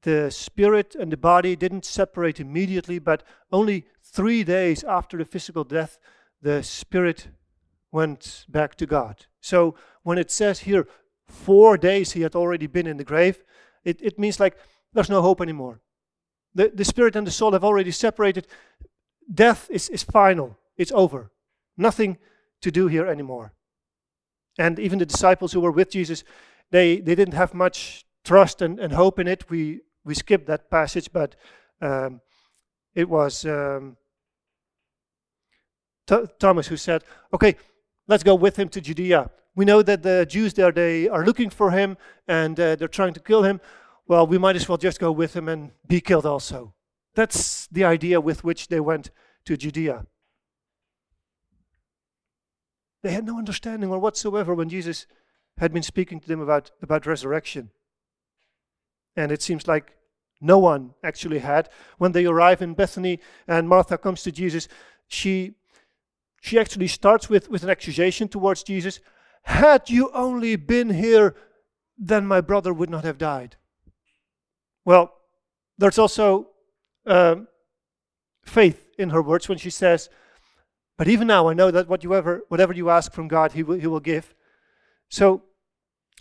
the 0.04 0.32
spirit 0.32 0.96
and 0.96 1.12
the 1.12 1.18
body 1.18 1.56
didn't 1.56 1.86
separate 1.86 2.40
immediately, 2.40 3.00
but 3.00 3.24
only 3.52 3.86
three 4.02 4.44
days 4.44 4.84
after 4.84 5.18
the 5.18 5.26
physical 5.26 5.64
death, 5.64 6.00
the 6.42 6.64
spirit 6.64 7.28
went 7.92 8.46
back 8.48 8.76
to 8.76 8.86
God. 8.86 9.26
So 9.42 9.76
when 10.04 10.18
it 10.18 10.32
says 10.32 10.60
here, 10.60 10.88
four 11.28 11.78
days 11.78 12.14
he 12.14 12.22
had 12.22 12.36
already 12.36 12.68
been 12.68 12.88
in 12.88 12.98
the 12.98 13.04
grave, 13.04 13.44
it, 13.84 14.02
it 14.02 14.18
means 14.18 14.40
like 14.40 14.58
there's 14.94 15.10
no 15.10 15.22
hope 15.22 15.42
anymore. 15.42 15.82
The, 16.56 16.72
the 16.74 16.86
spirit 16.86 17.16
and 17.16 17.26
the 17.26 17.32
soul 17.32 17.54
have 17.54 17.64
already 17.64 17.92
separated. 17.92 18.48
Death 19.32 19.68
is, 19.70 19.90
is 19.90 20.04
final, 20.04 20.58
it's 20.78 20.92
over. 20.92 21.32
Nothing 21.78 22.18
to 22.62 22.72
do 22.72 22.88
here 22.88 23.06
anymore. 23.06 23.54
And 24.58 24.80
even 24.80 25.00
the 25.00 25.06
disciples 25.06 25.54
who 25.54 25.62
were 25.62 25.72
with 25.72 25.92
Jesus, 25.92 26.24
they, 26.72 27.00
they 27.00 27.16
didn't 27.16 27.36
have 27.36 27.54
much 27.54 28.06
trust 28.26 28.62
and, 28.62 28.80
and 28.80 28.94
hope 28.94 29.20
in 29.20 29.28
it. 29.28 29.50
We, 29.50 29.82
we 30.04 30.14
skipped 30.14 30.48
that 30.48 30.70
passage, 30.70 31.12
but 31.14 31.36
um, 31.82 32.22
it 32.94 33.08
was 33.08 33.46
um, 33.46 33.98
Thomas 36.40 36.68
who 36.68 36.78
said, 36.78 37.04
Okay, 37.34 37.56
let's 38.08 38.24
go 38.24 38.36
with 38.36 38.58
him 38.58 38.70
to 38.70 38.82
Judea. 38.82 39.30
We 39.56 39.66
know 39.66 39.82
that 39.82 40.04
the 40.04 40.26
Jews 40.26 40.54
there, 40.54 40.72
they 40.72 41.08
are 41.08 41.26
looking 41.26 41.50
for 41.50 41.72
him 41.72 41.98
and 42.28 42.60
uh, 42.60 42.76
they're 42.76 42.88
trying 42.88 43.14
to 43.14 43.20
kill 43.20 43.44
him. 43.44 43.62
Well, 44.10 44.26
we 44.26 44.40
might 44.40 44.56
as 44.56 44.68
well 44.68 44.80
just 44.80 45.00
go 45.00 45.12
with 45.12 45.36
him 45.36 45.48
and 45.48 45.70
be 45.88 46.02
killed 46.02 46.26
also. 46.26 46.74
That's 47.14 47.68
the 47.68 47.84
idea 47.84 48.20
with 48.20 48.44
which 48.44 48.68
they 48.68 48.80
went 48.80 49.12
to 49.46 49.56
Judea. 49.56 50.08
They 53.04 53.12
had 53.12 53.28
no 53.28 53.38
understanding 53.38 53.92
or 53.92 54.00
whatsoever 54.00 54.56
when 54.56 54.68
Jesus 54.68 55.06
had 55.60 55.72
been 55.72 55.84
speaking 55.84 56.20
to 56.20 56.28
them 56.28 56.42
about, 56.42 56.72
about 56.82 57.06
resurrection. 57.06 57.70
And 59.16 59.32
it 59.32 59.44
seems 59.44 59.68
like 59.68 59.96
no 60.42 60.58
one 60.58 60.96
actually 61.04 61.40
had. 61.40 61.70
When 62.00 62.12
they 62.12 62.26
arrive 62.26 62.64
in 62.64 62.74
Bethany 62.74 63.20
and 63.48 63.70
Martha 63.70 63.96
comes 63.96 64.24
to 64.24 64.32
Jesus, 64.32 64.68
she 65.08 65.54
she 66.42 66.58
actually 66.58 66.88
starts 66.88 67.30
with, 67.30 67.50
with 67.50 67.64
an 67.64 67.70
accusation 67.70 68.28
towards 68.28 68.64
Jesus. 68.64 69.02
Had 69.44 69.90
you 69.90 70.10
only 70.14 70.56
been 70.56 70.90
here, 70.90 71.36
then 71.96 72.26
my 72.26 72.42
brother 72.42 72.74
would 72.74 72.90
not 72.90 73.04
have 73.04 73.18
died. 73.18 73.58
Well, 74.86 75.14
there's 75.78 76.00
also 76.00 76.50
um, 77.06 77.48
faith 78.44 78.90
in 78.98 79.10
her 79.12 79.22
words 79.22 79.48
when 79.48 79.58
she 79.58 79.70
says, 79.70 80.10
But 80.98 81.08
even 81.08 81.28
now 81.28 81.48
I 81.48 81.54
know 81.54 81.72
that 81.72 81.88
what 81.88 82.04
you 82.04 82.14
ever, 82.16 82.44
whatever 82.50 82.74
you 82.74 82.90
ask 82.90 83.12
from 83.12 83.28
God, 83.28 83.54
he 83.54 83.64
will, 83.64 83.80
he 83.80 83.88
will 83.88 84.00
give. 84.00 84.34
So 85.10 85.44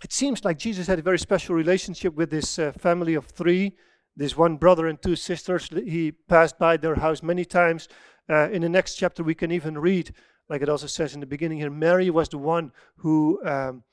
it 0.03 0.13
seems 0.13 0.45
like 0.45 0.57
Jesus 0.57 0.87
had 0.87 0.99
a 0.99 1.03
very 1.03 1.19
special 1.19 1.55
relationship 1.55 2.15
with 2.15 2.29
this 2.29 2.57
uh, 2.57 2.71
family 2.71 3.15
of 3.15 3.25
three, 3.25 3.75
this 4.15 4.37
one 4.37 4.55
brother 4.55 4.87
and 4.87 5.01
two 5.01 5.15
sisters. 5.15 5.69
He 5.69 6.11
passed 6.11 6.57
by 6.57 6.77
their 6.77 6.95
house 6.95 7.21
many 7.21 7.45
times. 7.45 7.87
Uh, 8.29 8.49
in 8.51 8.61
the 8.61 8.69
next 8.69 8.95
chapter, 8.95 9.23
we 9.23 9.35
can 9.35 9.51
even 9.51 9.77
read, 9.77 10.13
like 10.47 10.61
it 10.61 10.69
also 10.69 10.87
says 10.87 11.13
in 11.13 11.19
the 11.19 11.25
beginning 11.25 11.57
here, 11.57 11.69
Mary 11.69 12.09
was 12.09 12.29
the 12.29 12.37
one 12.37 12.71
who 12.97 13.41
um, 13.45 13.83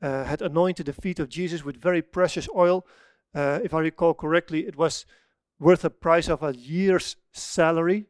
uh, 0.00 0.24
had 0.24 0.42
anointed 0.42 0.86
the 0.86 0.92
feet 0.92 1.18
of 1.18 1.28
Jesus 1.28 1.64
with 1.64 1.80
very 1.80 2.02
precious 2.02 2.48
oil. 2.54 2.86
Uh, 3.34 3.60
if 3.62 3.74
I 3.74 3.80
recall 3.80 4.14
correctly, 4.14 4.66
it 4.66 4.76
was 4.76 5.06
worth 5.58 5.84
a 5.84 5.90
price 5.90 6.28
of 6.28 6.42
a 6.42 6.54
year's 6.54 7.16
salary. 7.32 8.06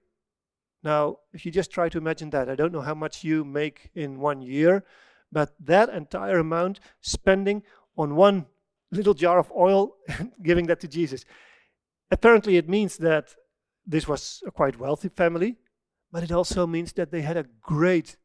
Now, 0.83 1.19
if 1.33 1.45
you 1.45 1.53
just 1.53 1.71
try 1.71 1.89
to 1.89 1.99
imagine 1.99 2.31
that, 2.31 2.49
I 2.49 2.55
don't 2.55 2.73
know 2.73 2.83
how 2.83 2.95
much 2.95 3.25
you 3.25 3.45
make 3.45 3.91
in 3.95 4.21
one 4.21 4.43
year, 4.43 4.85
but 5.33 5.55
that 5.61 5.89
entire 5.89 6.39
amount 6.39 6.81
spending 7.01 7.63
on 7.97 8.17
one 8.17 8.47
little 8.91 9.15
jar 9.15 9.39
of 9.39 9.53
oil 9.53 9.97
and 10.09 10.33
giving 10.43 10.67
that 10.67 10.81
to 10.81 10.89
Jesus. 10.89 11.25
Apparently, 12.11 12.57
it 12.57 12.69
means 12.69 12.97
that 12.99 13.35
this 13.87 14.07
was 14.07 14.43
a 14.47 14.51
quite 14.51 14.79
wealthy 14.79 15.09
family 15.09 15.59
but 16.11 16.23
it 16.23 16.33
also 16.33 16.67
means 16.67 16.93
that 16.95 17.11
they 17.11 17.23
had 17.23 17.37
a 17.37 17.47
great 17.63 18.17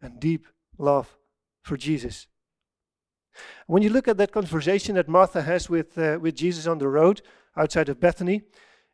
and 0.00 0.20
deep 0.20 0.46
love 0.78 1.16
for 1.62 1.76
Jesus. 1.76 2.26
When 3.66 3.82
you 3.82 3.90
look 3.90 4.08
at 4.08 4.18
that 4.18 4.32
conversation 4.32 4.94
that 4.96 5.08
Martha 5.08 5.42
has 5.42 5.68
with, 5.68 5.96
uh, 5.98 6.18
with 6.20 6.36
Jesus 6.36 6.66
on 6.66 6.78
the 6.78 6.88
road 6.88 7.22
outside 7.56 7.88
of 7.88 8.00
Bethany, 8.00 8.42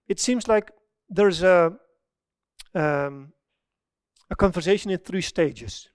it 0.06 0.20
seems 0.20 0.48
like 0.48 0.70
there's 1.08 1.42
a, 1.42 1.74
um, 2.74 3.32
a 4.30 4.36
conversation 4.36 4.90
in 4.90 4.98
three 4.98 5.22
stages. 5.22 5.88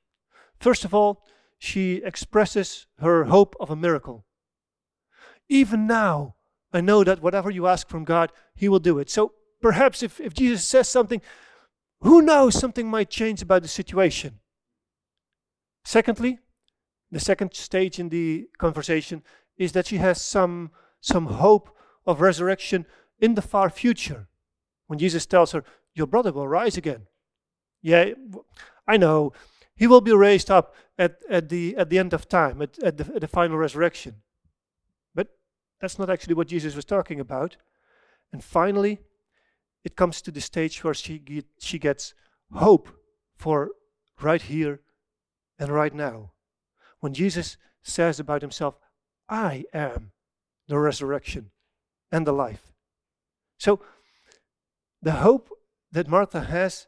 First 0.59 0.85
of 0.85 0.93
all, 0.93 1.23
she 1.59 2.01
expresses 2.03 2.87
her 2.99 3.25
hope 3.25 3.55
of 3.59 3.69
a 3.69 3.75
miracle. 3.75 4.25
Even 5.49 5.87
now, 5.87 6.35
I 6.73 6.81
know 6.81 7.03
that 7.03 7.21
whatever 7.21 7.51
you 7.51 7.67
ask 7.67 7.87
from 7.87 8.03
God, 8.03 8.31
He 8.55 8.67
will 8.67 8.79
do 8.79 8.99
it. 8.99 9.09
So 9.09 9.33
perhaps 9.61 10.03
if, 10.03 10.19
if 10.19 10.33
Jesus 10.33 10.67
says 10.67 10.89
something, 10.89 11.21
who 12.01 12.21
knows, 12.21 12.59
something 12.59 12.89
might 12.89 13.09
change 13.09 13.41
about 13.41 13.61
the 13.61 13.67
situation. 13.67 14.39
Secondly, 15.85 16.39
the 17.13 17.19
second 17.19 17.53
stage 17.53 17.99
in 17.99 18.09
the 18.09 18.47
conversation 18.57 19.23
is 19.57 19.71
that 19.73 19.87
she 19.87 19.97
has 19.97 20.21
some, 20.21 20.71
some 20.99 21.27
hope 21.27 21.69
of 22.05 22.21
resurrection 22.21 22.85
in 23.19 23.35
the 23.35 23.41
far 23.41 23.69
future. 23.69 24.27
When 24.87 24.99
Jesus 24.99 25.25
tells 25.25 25.51
her, 25.51 25.63
Your 25.93 26.07
brother 26.07 26.31
will 26.31 26.47
rise 26.47 26.77
again. 26.77 27.07
Yeah, 27.81 28.13
I 28.87 28.97
know. 28.97 29.33
He 29.75 29.87
will 29.87 30.01
be 30.01 30.13
raised 30.13 30.51
up 30.51 30.75
at, 30.97 31.19
at, 31.29 31.49
the, 31.49 31.75
at 31.77 31.89
the 31.89 31.99
end 31.99 32.13
of 32.13 32.27
time, 32.27 32.61
at, 32.61 32.81
at, 32.83 32.97
the, 32.97 33.15
at 33.15 33.21
the 33.21 33.27
final 33.27 33.57
resurrection. 33.57 34.15
But 35.15 35.29
that's 35.81 35.97
not 35.97 36.09
actually 36.09 36.35
what 36.35 36.47
Jesus 36.47 36.75
was 36.75 36.85
talking 36.85 37.19
about. 37.19 37.57
And 38.31 38.43
finally, 38.43 38.99
it 39.83 39.95
comes 39.95 40.21
to 40.21 40.31
the 40.31 40.41
stage 40.41 40.83
where 40.83 40.93
she, 40.93 41.19
get, 41.19 41.45
she 41.59 41.79
gets 41.79 42.13
hope 42.53 42.89
for 43.35 43.71
right 44.21 44.41
here 44.41 44.81
and 45.59 45.69
right 45.69 45.93
now. 45.93 46.32
When 47.03 47.13
Jesus 47.13 47.57
says 47.83 48.17
about 48.17 48.41
himself, 48.41 48.79
I 49.27 49.65
am 49.73 50.13
the 50.69 50.79
resurrection 50.79 51.51
and 52.13 52.25
the 52.25 52.31
life. 52.31 52.71
So 53.59 53.81
the 55.01 55.11
hope 55.11 55.49
that 55.91 56.07
Martha 56.07 56.39
has 56.39 56.87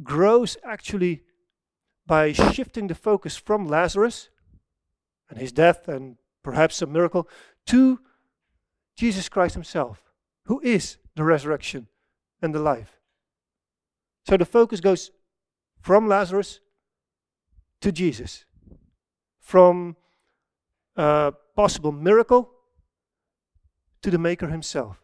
grows 0.00 0.56
actually 0.62 1.24
by 2.06 2.30
shifting 2.30 2.86
the 2.86 2.94
focus 2.94 3.36
from 3.36 3.66
Lazarus 3.66 4.28
and 5.28 5.40
his 5.40 5.50
death 5.50 5.88
and 5.88 6.18
perhaps 6.44 6.80
a 6.80 6.86
miracle 6.86 7.28
to 7.66 7.98
Jesus 8.96 9.28
Christ 9.28 9.54
himself, 9.54 10.12
who 10.44 10.60
is 10.60 10.98
the 11.16 11.24
resurrection 11.24 11.88
and 12.40 12.54
the 12.54 12.60
life. 12.60 13.00
So 14.24 14.36
the 14.36 14.44
focus 14.44 14.78
goes 14.78 15.10
from 15.80 16.06
Lazarus 16.06 16.60
to 17.80 17.90
Jesus, 17.90 18.44
from 19.42 19.96
a 20.96 21.34
possible 21.54 21.92
miracle 21.92 22.50
to 24.00 24.10
the 24.10 24.18
Maker 24.18 24.48
himself. 24.48 24.98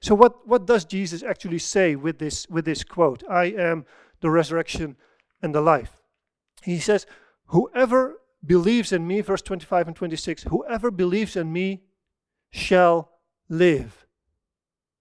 So 0.00 0.14
what, 0.14 0.46
what 0.46 0.66
does 0.66 0.84
Jesus 0.84 1.22
actually 1.22 1.58
say 1.58 1.96
with 1.96 2.18
this, 2.18 2.46
with 2.48 2.64
this 2.64 2.84
quote? 2.84 3.22
I 3.28 3.46
am 3.46 3.86
the 4.20 4.30
resurrection 4.30 4.96
and 5.40 5.54
the 5.54 5.60
life. 5.60 6.02
He 6.62 6.78
says, 6.78 7.06
Whoever 7.46 8.20
believes 8.44 8.92
in 8.92 9.06
me, 9.06 9.20
verse 9.20 9.42
25 9.42 9.88
and 9.88 9.96
26, 9.96 10.44
whoever 10.44 10.90
believes 10.90 11.36
in 11.36 11.52
me 11.52 11.82
shall 12.50 13.10
live 13.48 14.04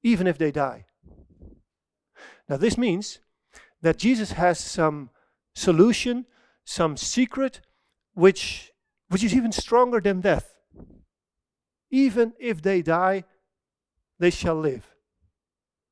even 0.03 0.27
if 0.27 0.37
they 0.37 0.51
die. 0.51 0.85
Now, 2.49 2.57
this 2.57 2.77
means 2.77 3.19
that 3.81 3.97
Jesus 3.97 4.33
has 4.33 4.59
some 4.59 5.09
solution, 5.55 6.25
some 6.65 6.97
secret, 6.97 7.61
which, 8.13 8.71
which 9.09 9.23
is 9.23 9.35
even 9.35 9.51
stronger 9.51 9.99
than 9.99 10.21
death. 10.21 10.55
Even 11.91 12.33
if 12.39 12.61
they 12.61 12.81
die, 12.81 13.23
they 14.19 14.29
shall 14.29 14.55
live. 14.55 14.95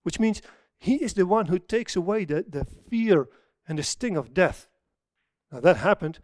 Which 0.03 0.19
means 0.19 0.41
he 0.79 0.95
is 0.95 1.13
the 1.13 1.25
one 1.25 1.47
who 1.47 1.59
takes 1.59 1.95
away 1.95 2.25
the, 2.25 2.45
the 2.47 2.65
fear 2.65 3.27
and 3.67 3.77
the 3.77 3.83
sting 3.83 4.17
of 4.17 4.33
death. 4.33 4.67
Now, 5.51 5.59
that 5.59 5.77
happened 5.77 6.19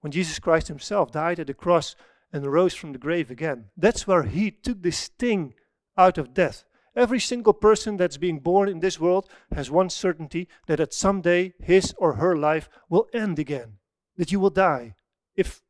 when 0.00 0.10
Jesus 0.10 0.38
Christ 0.38 0.68
himself 0.68 1.12
died 1.12 1.38
at 1.38 1.46
the 1.46 1.54
cross 1.54 1.94
and 2.32 2.44
rose 2.44 2.74
from 2.74 2.92
the 2.92 2.98
grave 2.98 3.30
again. 3.30 3.66
That's 3.76 4.06
where 4.06 4.24
he 4.24 4.50
took 4.50 4.82
the 4.82 4.90
sting 4.90 5.54
out 5.96 6.18
of 6.18 6.34
death. 6.34 6.64
Every 6.96 7.18
single 7.18 7.52
person 7.52 7.96
that's 7.96 8.16
being 8.16 8.38
born 8.38 8.68
in 8.68 8.80
this 8.80 9.00
world 9.00 9.28
has 9.54 9.70
one 9.70 9.90
certainty 9.90 10.48
that 10.66 10.80
at 10.80 10.94
some 10.94 11.20
day 11.20 11.54
his 11.60 11.94
or 11.98 12.14
her 12.14 12.36
life 12.36 12.68
will 12.88 13.08
end 13.12 13.38
again, 13.38 13.78
that 14.16 14.30
you 14.30 14.38
will 14.38 14.50
die 14.50 14.94
if 15.34 15.62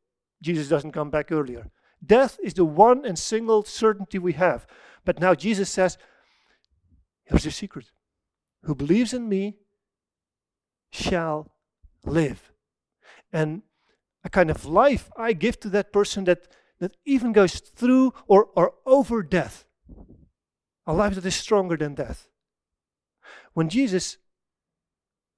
Jesus 0.43 0.69
doesn't 0.69 0.93
come 0.93 1.11
back 1.11 1.33
earlier. 1.33 1.71
Death 2.05 2.39
is 2.43 2.55
the 2.55 2.65
one 2.65 3.07
and 3.07 3.19
single 3.19 3.65
certainty 3.65 4.19
we 4.19 4.35
have. 4.35 4.67
But 5.05 5.19
now 5.19 5.35
Jesus 5.35 5.71
says, 5.71 5.97
here's 7.25 7.45
the 7.45 7.51
secret. 7.51 7.87
Who 8.65 8.75
believes 8.75 9.15
in 9.15 9.29
me 9.29 9.57
shall 10.91 11.51
live. 12.05 12.53
And 13.33 13.63
a 14.23 14.31
kind 14.31 14.51
of 14.51 14.65
life 14.65 15.11
I 15.17 15.33
give 15.33 15.59
to 15.61 15.69
that 15.71 15.93
person 15.93 16.25
that, 16.25 16.49
that 16.81 16.97
even 17.05 17.33
goes 17.33 17.61
through 17.61 18.13
or, 18.27 18.49
or 18.55 18.75
over 18.85 19.23
death. 19.23 19.65
A 20.87 20.93
life 20.93 21.15
that 21.15 21.27
is 21.27 21.35
stronger 21.35 21.77
than 21.77 21.95
death. 21.95 22.29
When 23.53 23.69
Jesus 23.69 24.19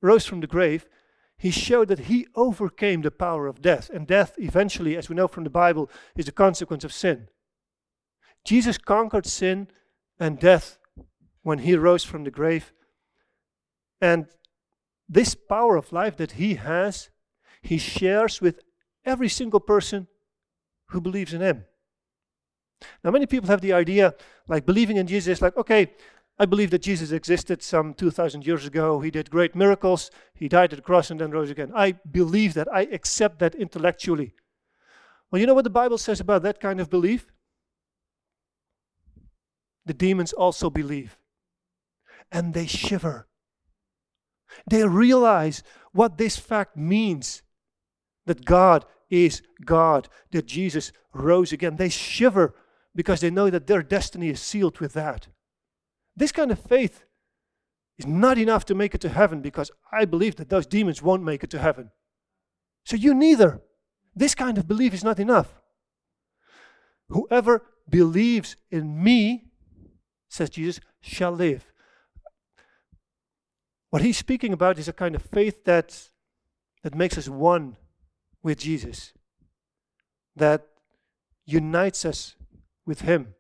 rose 0.03 0.26
from 0.26 0.41
the 0.41 0.47
grave, 0.47 0.87
he 1.38 1.50
showed 1.50 1.88
that 1.88 2.00
he 2.00 2.26
overcame 2.35 3.03
the 3.03 3.11
power 3.11 3.47
of 3.47 3.61
death. 3.61 3.91
And 3.93 4.07
death, 4.07 4.35
eventually, 4.38 4.97
as 4.97 5.09
we 5.09 5.17
know 5.17 5.29
from 5.29 5.45
the 5.45 5.50
Bible, 5.50 5.91
is 6.17 6.26
the 6.26 6.33
consequence 6.33 6.83
of 6.83 6.93
sin. 6.93 7.29
Jesus 8.45 8.79
conquered 8.79 9.26
sin 9.26 9.69
and 10.19 10.38
death 10.38 10.79
when 11.43 11.59
he 11.59 11.76
rose 11.76 12.05
from 12.05 12.25
the 12.25 12.31
grave. 12.31 12.73
And 14.00 14.26
this 15.09 15.35
power 15.35 15.76
of 15.76 15.93
life 15.93 16.17
that 16.17 16.33
he 16.33 16.55
has, 16.55 17.11
he 17.61 17.79
shares 17.79 18.41
with 18.41 18.61
every 19.05 19.29
single 19.29 19.61
person 19.61 20.09
who 20.88 21.00
believes 21.00 21.35
in 21.35 21.41
him. 21.41 21.65
Now, 23.02 23.11
many 23.11 23.26
people 23.26 23.49
have 23.49 23.61
the 23.61 23.73
idea 23.73 24.14
like 24.49 24.66
believing 24.66 24.97
in 24.97 25.06
Jesus, 25.06 25.40
like, 25.40 25.56
okay, 25.56 25.92
I 26.38 26.45
believe 26.45 26.71
that 26.71 26.83
Jesus 26.83 27.12
existed 27.12 27.62
some 27.62 27.95
2,000 27.95 28.47
years 28.47 28.66
ago. 28.66 29.00
He 29.00 29.11
did 29.11 29.30
great 29.30 29.54
miracles. 29.54 30.11
He 30.35 30.49
died 30.49 30.73
at 30.73 30.76
the 30.76 30.83
cross 30.83 31.11
and 31.11 31.21
then 31.21 31.30
rose 31.30 31.50
again. 31.50 31.73
I 31.75 31.92
believe 31.92 32.54
that. 32.54 32.68
I 32.73 32.83
accept 32.83 33.38
that 33.38 33.54
intellectually. 33.54 34.35
Well, 35.30 35.40
you 35.40 35.47
know 35.47 35.54
what 35.54 35.64
the 35.64 35.71
Bible 35.71 35.99
says 35.99 36.21
about 36.21 36.42
that 36.42 36.61
kind 36.61 36.78
of 36.78 36.90
belief? 36.90 37.33
The 39.87 39.95
demons 39.95 40.33
also 40.35 40.68
believe. 40.68 41.16
And 42.30 42.52
they 42.52 42.66
shiver. 42.66 43.28
They 44.68 44.87
realize 44.87 45.62
what 45.92 46.18
this 46.18 46.37
fact 46.37 46.76
means 46.76 47.42
that 48.26 48.45
God 48.45 48.85
is 49.09 49.42
God, 49.64 50.09
that 50.33 50.47
Jesus 50.47 50.92
rose 51.14 51.52
again. 51.52 51.76
They 51.76 51.88
shiver 51.88 52.54
because 52.97 53.21
they 53.21 53.31
know 53.31 53.50
that 53.50 53.67
their 53.67 53.83
destiny 53.83 54.31
is 54.31 54.41
sealed 54.41 54.81
with 54.81 54.95
that. 54.95 55.29
This 56.17 56.33
kind 56.33 56.50
of 56.50 56.59
faith 56.59 57.05
is 57.99 58.07
not 58.07 58.38
enough 58.38 58.65
to 58.65 58.75
make 58.75 58.95
it 58.95 59.03
to 59.03 59.11
heaven 59.11 59.43
because 59.43 59.71
I 59.93 60.07
believe 60.07 60.37
that 60.37 60.49
those 60.49 60.67
demons 60.67 61.03
won't 61.03 61.23
make 61.23 61.45
it 61.45 61.50
to 61.50 61.59
heaven. 61.59 61.91
So 62.85 62.97
you 62.97 63.15
neither. 63.15 63.61
This 64.15 64.35
kind 64.35 64.57
of 64.57 64.67
belief 64.67 64.95
is 64.95 65.05
not 65.05 65.21
enough. 65.21 65.61
Whoever 67.09 67.67
believes 67.88 68.57
in 68.71 69.03
me, 69.05 69.45
says 70.29 70.49
Jesus, 70.49 70.81
shall 71.03 71.33
live. 71.33 71.67
What 73.91 74.03
he's 74.03 74.17
speaking 74.17 74.55
about 74.55 74.79
is 74.79 74.88
a 74.88 74.93
kind 74.93 75.15
of 75.15 75.23
faith 75.23 75.65
that, 75.65 76.09
that 76.83 76.95
makes 76.95 77.19
us 77.19 77.29
one 77.29 77.76
with 78.43 78.59
Jesus, 78.59 79.12
that 80.35 80.67
unites 81.45 82.05
us 82.05 82.37
with 82.87 83.02
him. 83.02 83.35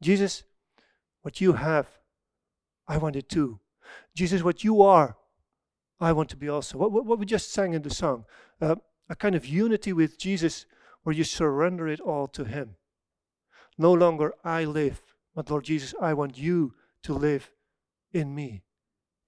Jesus, 0.00 0.44
what 1.22 1.40
you 1.40 1.54
have, 1.54 1.88
I 2.88 2.98
want 2.98 3.16
it 3.16 3.28
too. 3.28 3.60
Jesus, 4.14 4.42
what 4.42 4.64
you 4.64 4.82
are, 4.82 5.16
I 6.00 6.12
want 6.12 6.28
to 6.30 6.36
be 6.36 6.48
also. 6.48 6.78
What, 6.78 6.92
what, 6.92 7.04
what 7.04 7.18
we 7.18 7.26
just 7.26 7.52
sang 7.52 7.74
in 7.74 7.82
the 7.82 7.90
song, 7.90 8.24
uh, 8.60 8.76
a 9.08 9.16
kind 9.16 9.34
of 9.34 9.46
unity 9.46 9.92
with 9.92 10.18
Jesus 10.18 10.66
where 11.02 11.14
you 11.14 11.24
surrender 11.24 11.88
it 11.88 12.00
all 12.00 12.26
to 12.28 12.44
Him. 12.44 12.76
No 13.78 13.92
longer 13.92 14.34
I 14.44 14.64
live, 14.64 15.00
but 15.34 15.50
Lord 15.50 15.64
Jesus, 15.64 15.94
I 16.00 16.14
want 16.14 16.38
you 16.38 16.74
to 17.04 17.12
live 17.12 17.50
in 18.12 18.34
me. 18.34 18.62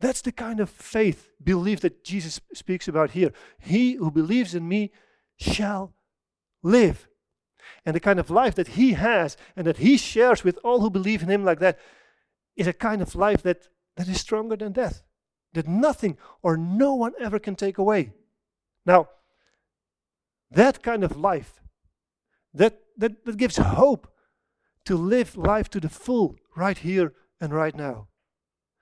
That's 0.01 0.21
the 0.21 0.33
kind 0.33 0.61
of 0.61 0.69
faith, 0.69 1.31
belief 1.43 1.81
that 1.81 2.05
Jesus 2.05 2.41
speaks 2.53 2.89
about 2.89 3.13
here. 3.13 3.33
He 3.59 3.95
who 3.95 4.11
believes 4.11 4.55
in 4.55 4.69
me 4.69 4.93
shall 5.37 5.95
live 6.63 7.09
and 7.85 7.95
the 7.95 8.01
kind 8.01 8.19
of 8.19 8.31
life 8.31 8.55
that 8.55 8.69
he 8.69 8.93
has 8.93 9.37
and 9.57 9.67
that 9.67 9.79
he 9.79 9.97
shares 9.97 10.45
with 10.45 10.59
all 10.65 10.81
who 10.81 10.91
believe 10.91 11.23
in 11.23 11.29
him 11.29 11.45
like 11.45 11.61
that 11.61 11.79
is 12.57 12.67
a 12.67 12.73
kind 12.73 13.03
of 13.03 13.15
life 13.15 13.43
that, 13.43 13.69
that 13.97 14.09
is 14.09 14.21
stronger 14.21 14.57
than 14.57 14.73
death, 14.73 15.03
that 15.53 15.69
nothing 15.69 16.17
or 16.43 16.57
no 16.57 16.95
one 16.95 17.13
ever 17.21 17.39
can 17.39 17.57
take 17.57 17.79
away. 17.79 18.13
Now, 18.87 19.09
that 20.51 20.83
kind 20.83 21.03
of 21.03 21.17
life, 21.17 21.61
that, 22.53 22.81
that, 22.97 23.25
that 23.25 23.37
gives 23.37 23.57
hope 23.57 24.13
to 24.85 24.97
live 24.97 25.37
life 25.37 25.69
to 25.71 25.81
the 25.81 25.89
full 25.89 26.37
right 26.57 26.79
here 26.79 27.13
and 27.41 27.53
right 27.53 27.75
now. 27.75 28.09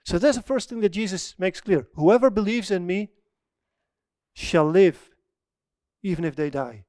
So 0.05 0.19
that's 0.19 0.37
the 0.37 0.43
first 0.43 0.69
thing 0.69 0.81
that 0.81 0.91
Jesus 0.91 1.35
makes 1.39 1.61
clear. 1.61 1.87
Whoever 1.95 2.29
believes 2.29 2.71
in 2.71 2.87
me 2.87 3.11
shall 4.35 4.69
live 4.69 5.11
even 6.03 6.25
if 6.25 6.35
they 6.35 6.51
die. 6.51 6.85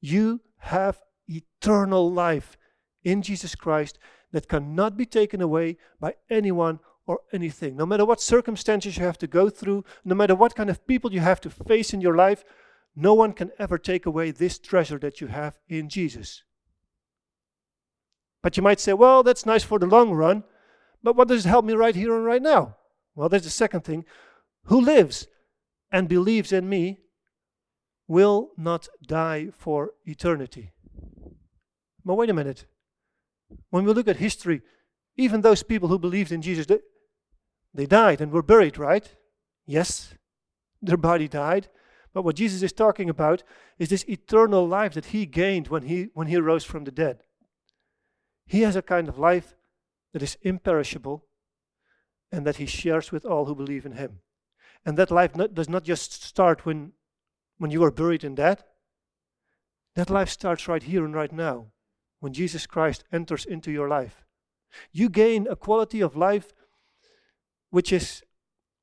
You 0.00 0.40
have 0.64 1.00
eternal 1.28 2.10
life 2.12 2.56
in 3.02 3.22
Jesus 3.22 3.54
Christ 3.54 3.98
that 4.32 4.48
cannot 4.48 4.96
be 4.96 5.06
taken 5.06 5.40
away 5.40 5.76
by 6.00 6.14
anyone 6.30 6.80
or 7.06 7.20
anything. 7.32 7.76
No 7.76 7.86
matter 7.86 8.04
what 8.04 8.20
circumstances 8.20 8.96
you 8.96 9.04
have 9.04 9.18
to 9.18 9.26
go 9.26 9.50
through, 9.50 9.84
no 10.04 10.14
matter 10.14 10.34
what 10.34 10.54
kind 10.54 10.70
of 10.70 10.86
people 10.86 11.12
you 11.12 11.20
have 11.20 11.40
to 11.42 11.50
face 11.50 11.92
in 11.92 12.00
your 12.00 12.16
life, 12.16 12.44
no 12.96 13.14
one 13.14 13.32
can 13.32 13.50
ever 13.58 13.78
take 13.78 14.06
away 14.06 14.30
this 14.30 14.58
treasure 14.58 14.98
that 14.98 15.20
you 15.20 15.26
have 15.26 15.58
in 15.68 15.88
Jesus. 15.88 16.44
But 18.42 18.56
you 18.56 18.62
might 18.62 18.80
say, 18.80 18.92
well, 18.92 19.22
that's 19.22 19.46
nice 19.46 19.64
for 19.64 19.78
the 19.78 19.86
long 19.86 20.12
run, 20.12 20.44
but 21.02 21.16
what 21.16 21.28
does 21.28 21.44
it 21.44 21.48
help 21.48 21.64
me 21.64 21.74
right 21.74 21.94
here 21.94 22.14
and 22.16 22.24
right 22.24 22.42
now? 22.42 22.76
Well, 23.14 23.28
there's 23.28 23.44
the 23.44 23.50
second 23.50 23.82
thing. 23.82 24.04
Who 24.64 24.80
lives 24.80 25.26
and 25.92 26.08
believes 26.08 26.52
in 26.52 26.68
me 26.68 27.00
will 28.06 28.50
not 28.56 28.88
die 29.06 29.48
for 29.56 29.92
eternity. 30.04 30.72
But 32.04 32.14
wait 32.14 32.30
a 32.30 32.34
minute. 32.34 32.66
When 33.70 33.84
we 33.84 33.92
look 33.92 34.08
at 34.08 34.16
history, 34.16 34.62
even 35.16 35.40
those 35.40 35.62
people 35.62 35.88
who 35.88 35.98
believed 35.98 36.32
in 36.32 36.42
Jesus, 36.42 36.66
they, 36.66 36.80
they 37.72 37.86
died 37.86 38.20
and 38.20 38.30
were 38.30 38.42
buried, 38.42 38.78
right? 38.78 39.14
Yes, 39.66 40.14
their 40.82 40.96
body 40.96 41.28
died. 41.28 41.68
But 42.12 42.22
what 42.22 42.36
Jesus 42.36 42.62
is 42.62 42.72
talking 42.72 43.10
about 43.10 43.42
is 43.78 43.88
this 43.88 44.04
eternal 44.08 44.66
life 44.66 44.94
that 44.94 45.06
he 45.06 45.26
gained 45.26 45.68
when 45.68 45.82
he, 45.82 46.08
when 46.14 46.28
he 46.28 46.36
rose 46.36 46.64
from 46.64 46.84
the 46.84 46.92
dead. 46.92 47.24
He 48.46 48.62
has 48.62 48.76
a 48.76 48.82
kind 48.82 49.08
of 49.08 49.18
life 49.18 49.54
that 50.12 50.22
is 50.22 50.38
imperishable 50.42 51.24
and 52.30 52.46
that 52.46 52.56
he 52.56 52.66
shares 52.66 53.10
with 53.10 53.24
all 53.24 53.46
who 53.46 53.54
believe 53.54 53.84
in 53.84 53.92
him. 53.92 54.20
And 54.86 54.96
that 54.96 55.10
life 55.10 55.34
not, 55.34 55.54
does 55.54 55.68
not 55.68 55.82
just 55.84 56.22
start 56.22 56.64
when 56.64 56.92
when 57.64 57.70
you 57.70 57.82
are 57.82 57.90
buried 57.90 58.22
in 58.22 58.34
that, 58.34 58.68
that 59.94 60.10
life 60.10 60.28
starts 60.28 60.68
right 60.68 60.82
here 60.82 61.02
and 61.02 61.14
right 61.14 61.32
now 61.32 61.68
when 62.20 62.34
Jesus 62.34 62.66
Christ 62.66 63.04
enters 63.10 63.46
into 63.46 63.72
your 63.72 63.88
life. 63.88 64.26
You 64.92 65.08
gain 65.08 65.46
a 65.48 65.56
quality 65.56 66.02
of 66.02 66.14
life 66.14 66.52
which 67.70 67.90
is, 67.90 68.22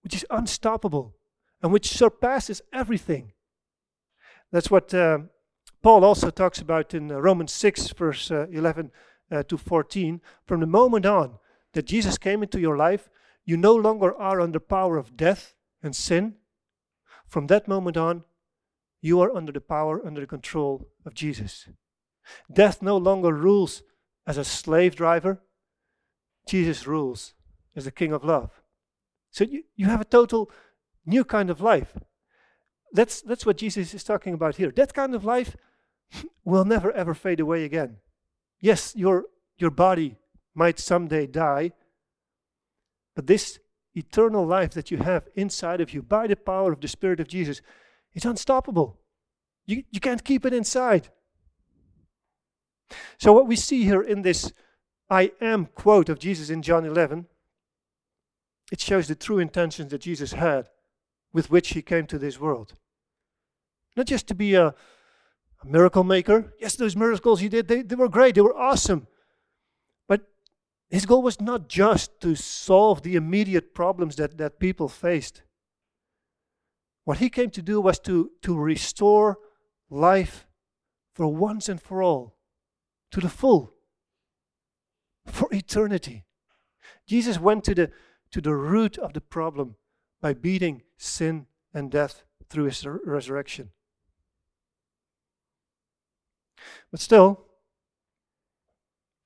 which 0.01 0.15
is 0.15 0.25
unstoppable 0.31 1.13
and 1.61 1.71
which 1.71 1.89
surpasses 1.89 2.63
everything. 2.73 3.33
That's 4.51 4.71
what 4.71 4.91
uh, 4.95 5.19
Paul 5.83 6.03
also 6.03 6.31
talks 6.31 6.57
about 6.57 6.95
in 6.95 7.11
uh, 7.11 7.19
Romans 7.19 7.53
6, 7.53 7.89
verse 7.89 8.31
uh, 8.31 8.47
11 8.51 8.89
uh, 9.31 9.43
to 9.43 9.57
14. 9.57 10.21
From 10.43 10.59
the 10.59 10.65
moment 10.65 11.05
on 11.05 11.37
that 11.73 11.85
Jesus 11.85 12.17
came 12.17 12.41
into 12.41 12.59
your 12.59 12.77
life, 12.77 13.11
you 13.45 13.57
no 13.57 13.75
longer 13.75 14.11
are 14.15 14.41
under 14.41 14.59
power 14.59 14.97
of 14.97 15.15
death 15.15 15.53
and 15.83 15.95
sin. 15.95 16.37
From 17.27 17.45
that 17.45 17.67
moment 17.67 17.95
on, 17.95 18.23
you 19.01 19.19
are 19.21 19.35
under 19.35 19.51
the 19.51 19.61
power, 19.61 20.05
under 20.05 20.21
the 20.21 20.27
control 20.27 20.87
of 21.05 21.13
Jesus. 21.13 21.67
Death 22.51 22.81
no 22.81 22.97
longer 22.97 23.33
rules 23.33 23.83
as 24.27 24.37
a 24.37 24.43
slave 24.43 24.95
driver, 24.95 25.41
Jesus 26.47 26.87
rules 26.87 27.33
as 27.75 27.85
the 27.85 27.91
King 27.91 28.13
of 28.13 28.23
love. 28.23 28.61
So 29.31 29.43
you, 29.43 29.63
you 29.75 29.87
have 29.87 30.01
a 30.01 30.05
total 30.05 30.51
new 31.05 31.23
kind 31.23 31.49
of 31.49 31.61
life. 31.61 31.93
That's, 32.93 33.21
that's 33.21 33.45
what 33.45 33.57
Jesus 33.57 33.93
is 33.93 34.03
talking 34.03 34.33
about 34.33 34.57
here. 34.57 34.71
That 34.71 34.93
kind 34.93 35.15
of 35.15 35.25
life 35.25 35.55
will 36.43 36.65
never 36.65 36.91
ever 36.91 37.13
fade 37.13 37.39
away 37.39 37.63
again. 37.63 37.97
Yes, 38.59 38.95
your, 38.95 39.25
your 39.57 39.71
body 39.71 40.17
might 40.53 40.77
someday 40.77 41.25
die, 41.25 41.71
but 43.15 43.27
this 43.27 43.59
eternal 43.95 44.45
life 44.45 44.71
that 44.71 44.91
you 44.91 44.97
have 44.97 45.27
inside 45.35 45.81
of 45.81 45.93
you 45.93 46.01
by 46.01 46.27
the 46.27 46.35
power 46.35 46.71
of 46.71 46.81
the 46.81 46.87
Spirit 46.87 47.19
of 47.19 47.27
Jesus 47.27 47.61
it's 48.13 48.25
unstoppable. 48.25 48.99
You, 49.65 49.83
you 49.91 49.99
can't 49.99 50.23
keep 50.23 50.45
it 50.45 50.53
inside. 50.53 51.09
So, 53.17 53.31
what 53.31 53.47
we 53.47 53.55
see 53.55 53.83
here 53.83 54.01
in 54.01 54.21
this 54.21 54.51
I 55.09 55.31
am 55.41 55.65
quote 55.65 56.09
of 56.09 56.19
Jesus 56.19 56.49
in 56.49 56.61
John 56.61 56.85
11, 56.85 57.27
it 58.71 58.79
shows 58.79 59.07
the 59.07 59.15
true 59.15 59.39
intentions 59.39 59.91
that 59.91 60.01
Jesus 60.01 60.31
had 60.31 60.69
with 61.33 61.51
which 61.51 61.69
he 61.69 61.81
came 61.81 62.07
to 62.07 62.17
this 62.17 62.39
world. 62.39 62.73
Not 63.97 64.05
just 64.05 64.27
to 64.27 64.35
be 64.35 64.55
a, 64.55 64.67
a 64.67 65.65
miracle 65.65 66.05
maker. 66.05 66.53
Yes, 66.59 66.75
those 66.75 66.95
miracles 66.95 67.41
he 67.41 67.49
did, 67.49 67.67
they, 67.67 67.81
they 67.81 67.95
were 67.95 68.07
great, 68.07 68.35
they 68.35 68.41
were 68.41 68.57
awesome. 68.57 69.07
But 70.07 70.21
his 70.89 71.05
goal 71.05 71.21
was 71.21 71.41
not 71.41 71.67
just 71.67 72.21
to 72.21 72.35
solve 72.35 73.01
the 73.01 73.15
immediate 73.15 73.73
problems 73.73 74.15
that, 74.15 74.37
that 74.37 74.59
people 74.59 74.87
faced. 74.87 75.41
What 77.03 77.17
he 77.17 77.29
came 77.29 77.49
to 77.51 77.61
do 77.61 77.81
was 77.81 77.99
to, 77.99 78.31
to 78.43 78.57
restore 78.57 79.39
life 79.89 80.47
for 81.13 81.27
once 81.27 81.67
and 81.67 81.81
for 81.81 82.01
all, 82.01 82.37
to 83.11 83.19
the 83.19 83.29
full, 83.29 83.73
for 85.25 85.47
eternity. 85.53 86.23
Jesus 87.07 87.39
went 87.39 87.63
to 87.65 87.75
the, 87.75 87.91
to 88.31 88.41
the 88.41 88.55
root 88.55 88.97
of 88.97 89.13
the 89.13 89.21
problem 89.21 89.75
by 90.21 90.33
beating 90.33 90.83
sin 90.97 91.47
and 91.73 91.91
death 91.91 92.23
through 92.49 92.65
his 92.65 92.85
resurrection. 92.85 93.71
But 96.91 96.99
still, 96.99 97.45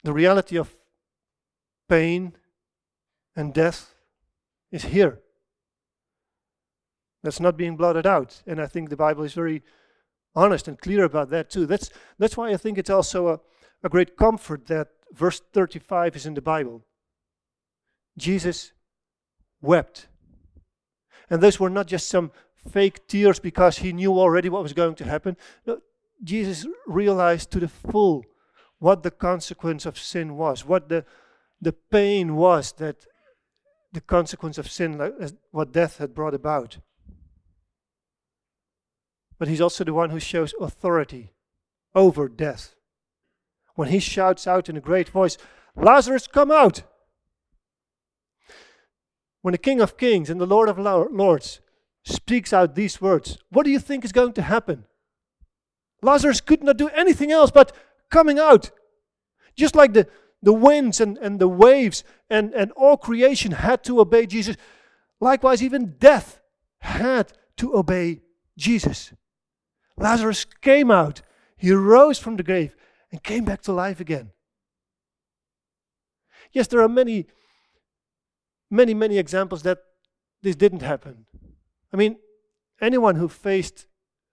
the 0.04 0.14
reality 0.14 0.58
of 0.58 0.76
pain 1.90 2.34
and 3.36 3.54
death 3.54 3.94
is 4.72 4.84
here. 4.84 5.20
That's 7.26 7.40
not 7.40 7.58
being 7.58 7.76
blotted 7.76 8.06
out. 8.06 8.44
And 8.46 8.62
I 8.62 8.68
think 8.68 8.90
the 8.90 8.96
Bible 8.96 9.24
is 9.24 9.34
very 9.34 9.64
honest 10.36 10.68
and 10.68 10.80
clear 10.80 11.04
about 11.04 11.32
that 11.32 11.50
too. 11.50 11.66
That's, 11.66 11.90
that's 12.20 12.38
why 12.38 12.52
I 12.52 12.58
think 12.58 12.78
it's 12.78 12.90
also 12.90 13.28
a, 13.30 13.40
a 13.84 13.90
great 13.90 14.16
comfort 14.16 14.68
that 14.68 14.90
verse 15.12 15.42
35 15.54 16.16
is 16.16 16.26
in 16.28 16.36
the 16.36 16.42
Bible. 16.42 16.84
Jesus 18.16 18.74
wept. 19.60 20.08
And 21.30 21.42
those 21.42 21.60
were 21.60 21.70
not 21.70 21.88
just 21.88 22.08
some 22.08 22.32
fake 22.70 23.08
tears 23.08 23.40
because 23.40 23.80
he 23.80 23.92
knew 23.92 24.20
already 24.20 24.50
what 24.50 24.64
was 24.64 24.74
going 24.74 24.96
to 24.96 25.06
happen. 25.06 25.36
No, 25.66 25.80
Jesus 26.24 26.68
realized 26.86 27.50
to 27.52 27.60
the 27.60 27.68
full 27.68 28.24
what 28.78 29.02
the 29.02 29.12
consequence 29.12 29.86
of 29.86 29.98
sin 29.98 30.38
was, 30.38 30.64
what 30.64 30.90
the, 30.90 31.06
the 31.60 31.74
pain 31.74 32.36
was 32.36 32.74
that 32.74 33.08
the 33.94 34.02
consequence 34.02 34.58
of 34.58 34.70
sin, 34.70 35.02
what 35.52 35.72
death 35.72 35.98
had 35.98 36.14
brought 36.14 36.34
about. 36.34 36.78
But 39.38 39.48
he's 39.48 39.62
also 39.62 39.84
the 39.84 39.94
one 39.94 40.12
who 40.12 40.20
shows 40.20 40.54
authority 40.60 41.34
over 41.94 42.28
death. 42.30 42.76
When 43.76 43.90
he 43.90 44.00
shouts 44.00 44.48
out 44.48 44.70
in 44.70 44.78
a 44.78 44.82
great 44.82 45.10
voice, 45.10 45.38
Lazarus, 45.76 46.28
come 46.28 46.52
out! 46.52 46.84
When 49.42 49.52
the 49.52 49.58
King 49.58 49.82
of 49.82 49.98
Kings 49.98 50.30
and 50.30 50.40
the 50.40 50.48
Lord 50.48 50.70
of 50.70 50.80
Lords 50.80 51.60
speaks 52.04 52.54
out 52.54 52.76
these 52.76 53.02
words, 53.02 53.38
what 53.50 53.64
do 53.64 53.72
you 53.72 53.80
think 53.80 54.06
is 54.06 54.12
going 54.12 54.34
to 54.34 54.42
happen? 54.42 54.86
Lazarus 56.02 56.42
could 56.42 56.64
not 56.64 56.78
do 56.78 56.90
anything 56.90 57.32
else 57.32 57.52
but 57.52 57.76
coming 58.10 58.40
out. 58.40 58.72
Just 59.56 59.76
like 59.76 59.94
the, 59.94 60.08
the 60.42 60.54
winds 60.54 61.02
and, 61.02 61.18
and 61.18 61.40
the 61.40 61.48
waves 61.48 62.04
and, 62.30 62.54
and 62.54 62.72
all 62.74 62.98
creation 62.98 63.52
had 63.52 63.84
to 63.84 64.00
obey 64.00 64.26
Jesus, 64.26 64.56
likewise, 65.20 65.62
even 65.62 65.96
death 66.00 66.42
had 66.80 67.34
to 67.58 67.76
obey 67.76 68.22
Jesus. 68.58 69.14
Lazarus 69.98 70.46
came 70.62 70.92
out, 70.92 71.22
he 71.58 71.72
rose 71.72 72.20
from 72.20 72.36
the 72.36 72.44
grave 72.44 72.76
and 73.12 73.24
came 73.24 73.46
back 73.46 73.62
to 73.62 73.74
life 73.74 74.00
again. 74.00 74.32
Yes, 76.52 76.68
there 76.68 76.82
are 76.82 76.90
many, 76.90 77.28
many, 78.70 78.94
many 78.94 79.18
examples 79.18 79.64
that 79.64 79.80
this 80.42 80.56
didn't 80.56 80.82
happen. 80.82 81.26
I 81.94 81.98
mean, 81.98 82.18
anyone 82.82 83.16
who 83.16 83.28
faced 83.28 83.88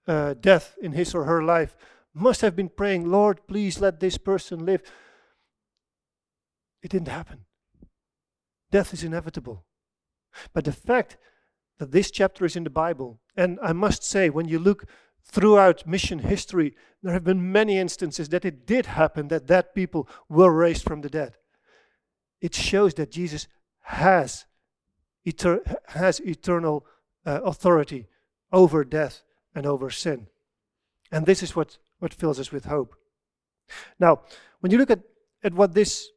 uh, 0.06 0.34
death 0.34 0.76
in 0.82 0.92
his 0.92 1.14
or 1.14 1.24
her 1.24 1.42
life 1.42 1.76
must 2.14 2.40
have 2.40 2.54
been 2.54 2.68
praying, 2.68 3.10
Lord, 3.10 3.46
please 3.46 3.80
let 3.80 4.00
this 4.00 4.18
person 4.18 4.66
live. 4.66 4.82
It 6.82 6.90
didn't 6.90 7.08
happen. 7.08 7.46
Death 8.70 8.92
is 8.92 9.04
inevitable. 9.04 9.64
But 10.52 10.64
the 10.64 10.72
fact 10.72 11.16
that 11.78 11.92
this 11.92 12.10
chapter 12.10 12.44
is 12.44 12.56
in 12.56 12.64
the 12.64 12.70
Bible, 12.70 13.20
and 13.36 13.58
I 13.62 13.72
must 13.72 14.02
say, 14.02 14.28
when 14.28 14.48
you 14.48 14.58
look 14.58 14.84
throughout 15.24 15.86
mission 15.86 16.20
history, 16.20 16.74
there 17.02 17.12
have 17.12 17.24
been 17.24 17.52
many 17.52 17.78
instances 17.78 18.28
that 18.28 18.44
it 18.44 18.66
did 18.66 18.86
happen 18.86 19.28
that 19.28 19.46
dead 19.46 19.74
people 19.74 20.08
were 20.28 20.52
raised 20.52 20.84
from 20.84 21.00
the 21.00 21.08
dead. 21.08 21.36
It 22.40 22.54
shows 22.54 22.94
that 22.94 23.10
Jesus 23.10 23.48
has, 23.82 24.46
eter- 25.26 25.76
has 25.88 26.20
eternal 26.20 26.86
uh, 27.24 27.40
authority 27.42 28.08
over 28.52 28.84
death 28.84 29.22
and 29.54 29.66
over 29.66 29.90
sin. 29.90 30.26
And 31.10 31.26
this 31.26 31.42
is 31.42 31.54
what, 31.54 31.78
what 31.98 32.14
fills 32.14 32.40
us 32.40 32.52
with 32.52 32.64
hope. 32.64 32.96
Now, 33.98 34.22
when 34.60 34.72
you 34.72 34.78
look 34.78 34.90
at, 34.90 35.00
at 35.42 35.54
what 35.54 35.74
this 35.74 36.08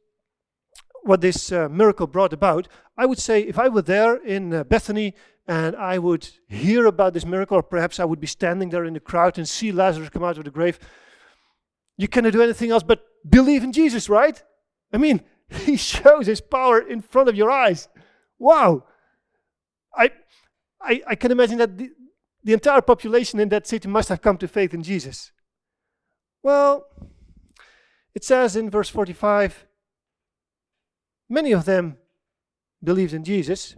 what 1.06 1.20
this 1.20 1.52
uh, 1.52 1.68
miracle 1.68 2.08
brought 2.08 2.32
about, 2.32 2.66
I 2.98 3.06
would 3.06 3.18
say 3.18 3.40
if 3.40 3.58
I 3.58 3.68
were 3.68 3.82
there 3.82 4.16
in 4.16 4.52
uh, 4.52 4.64
Bethany 4.64 5.14
and 5.48 5.76
I 5.76 5.98
would 5.98 6.28
hear 6.48 6.86
about 6.86 7.14
this 7.14 7.24
miracle, 7.24 7.58
or 7.58 7.62
perhaps 7.62 8.00
I 8.00 8.04
would 8.04 8.20
be 8.20 8.26
standing 8.26 8.70
there 8.70 8.84
in 8.84 8.94
the 8.94 9.00
crowd 9.00 9.38
and 9.38 9.48
see 9.48 9.70
Lazarus 9.70 10.08
come 10.08 10.24
out 10.24 10.38
of 10.38 10.44
the 10.44 10.50
grave, 10.50 10.78
you 11.96 12.08
cannot 12.08 12.32
do 12.32 12.42
anything 12.42 12.70
else 12.70 12.82
but 12.82 13.04
believe 13.28 13.62
in 13.62 13.72
Jesus, 13.72 14.08
right? 14.08 14.42
I 14.92 14.98
mean, 14.98 15.22
he 15.48 15.76
shows 15.76 16.26
his 16.26 16.40
power 16.40 16.80
in 16.80 17.00
front 17.00 17.28
of 17.28 17.36
your 17.36 17.50
eyes. 17.50 17.88
Wow. 18.38 18.84
I, 19.94 20.10
I, 20.80 21.02
I 21.06 21.14
can 21.14 21.30
imagine 21.30 21.58
that 21.58 21.78
the, 21.78 21.90
the 22.42 22.52
entire 22.52 22.82
population 22.82 23.40
in 23.40 23.48
that 23.50 23.66
city 23.66 23.88
must 23.88 24.08
have 24.08 24.20
come 24.20 24.38
to 24.38 24.48
faith 24.48 24.74
in 24.74 24.82
Jesus. 24.82 25.32
Well, 26.42 26.86
it 28.14 28.24
says 28.24 28.56
in 28.56 28.70
verse 28.70 28.88
45 28.88 29.66
many 31.28 31.52
of 31.52 31.64
them 31.64 31.98
believed 32.82 33.12
in 33.12 33.24
Jesus, 33.24 33.74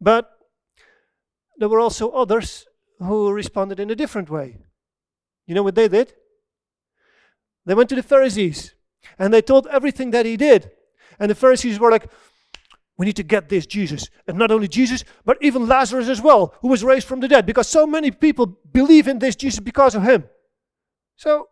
but 0.00 0.35
there 1.58 1.68
were 1.68 1.80
also 1.80 2.10
others 2.10 2.66
who 2.98 3.30
responded 3.30 3.80
in 3.80 3.90
a 3.90 3.96
different 3.96 4.30
way. 4.30 4.58
You 5.46 5.54
know 5.54 5.62
what 5.62 5.74
they 5.74 5.88
did? 5.88 6.14
They 7.64 7.74
went 7.74 7.88
to 7.90 7.94
the 7.94 8.02
Pharisees 8.02 8.74
and 9.18 9.32
they 9.32 9.42
told 9.42 9.66
everything 9.68 10.10
that 10.10 10.26
he 10.26 10.36
did. 10.36 10.70
And 11.18 11.30
the 11.30 11.34
Pharisees 11.34 11.78
were 11.78 11.90
like, 11.90 12.10
we 12.96 13.06
need 13.06 13.16
to 13.16 13.22
get 13.22 13.48
this 13.48 13.66
Jesus. 13.66 14.08
And 14.26 14.38
not 14.38 14.50
only 14.50 14.68
Jesus, 14.68 15.04
but 15.24 15.36
even 15.40 15.68
Lazarus 15.68 16.08
as 16.08 16.22
well, 16.22 16.54
who 16.60 16.68
was 16.68 16.82
raised 16.82 17.06
from 17.06 17.20
the 17.20 17.28
dead, 17.28 17.44
because 17.44 17.68
so 17.68 17.86
many 17.86 18.10
people 18.10 18.46
believe 18.72 19.06
in 19.06 19.18
this 19.18 19.36
Jesus 19.36 19.60
because 19.60 19.94
of 19.94 20.02
him. 20.02 20.24
So, 21.16 21.48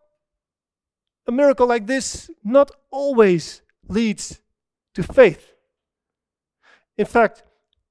a 1.27 1.31
miracle 1.31 1.67
like 1.67 1.85
this 1.85 2.29
not 2.43 2.71
always 2.91 3.61
leads 3.87 4.39
to 4.95 5.03
faith. 5.03 5.53
In 6.97 7.05
fact, 7.05 7.43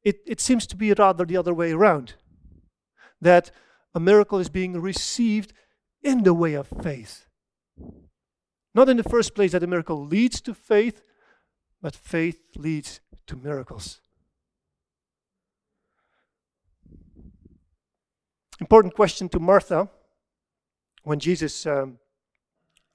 it, 0.04 0.20
it 0.26 0.40
seems 0.40 0.66
to 0.66 0.76
be 0.76 0.92
rather 0.92 1.24
the 1.24 1.36
other 1.36 1.54
way 1.54 1.72
around 1.72 2.14
that 3.20 3.50
a 3.94 4.00
miracle 4.00 4.38
is 4.38 4.48
being 4.48 4.80
received 4.80 5.52
in 6.02 6.22
the 6.22 6.34
way 6.34 6.54
of 6.54 6.68
faith. 6.82 7.26
Not 8.74 8.88
in 8.88 8.96
the 8.96 9.02
first 9.02 9.34
place 9.34 9.52
that 9.52 9.62
a 9.62 9.66
miracle 9.66 10.04
leads 10.04 10.40
to 10.42 10.54
faith, 10.54 11.02
but 11.80 11.94
faith 11.94 12.40
leads 12.56 13.00
to 13.26 13.36
miracles. 13.36 14.00
Important 18.60 18.94
question 18.94 19.28
to 19.30 19.38
Martha 19.38 19.88
when 21.02 21.18
Jesus 21.18 21.66
um, 21.66 21.98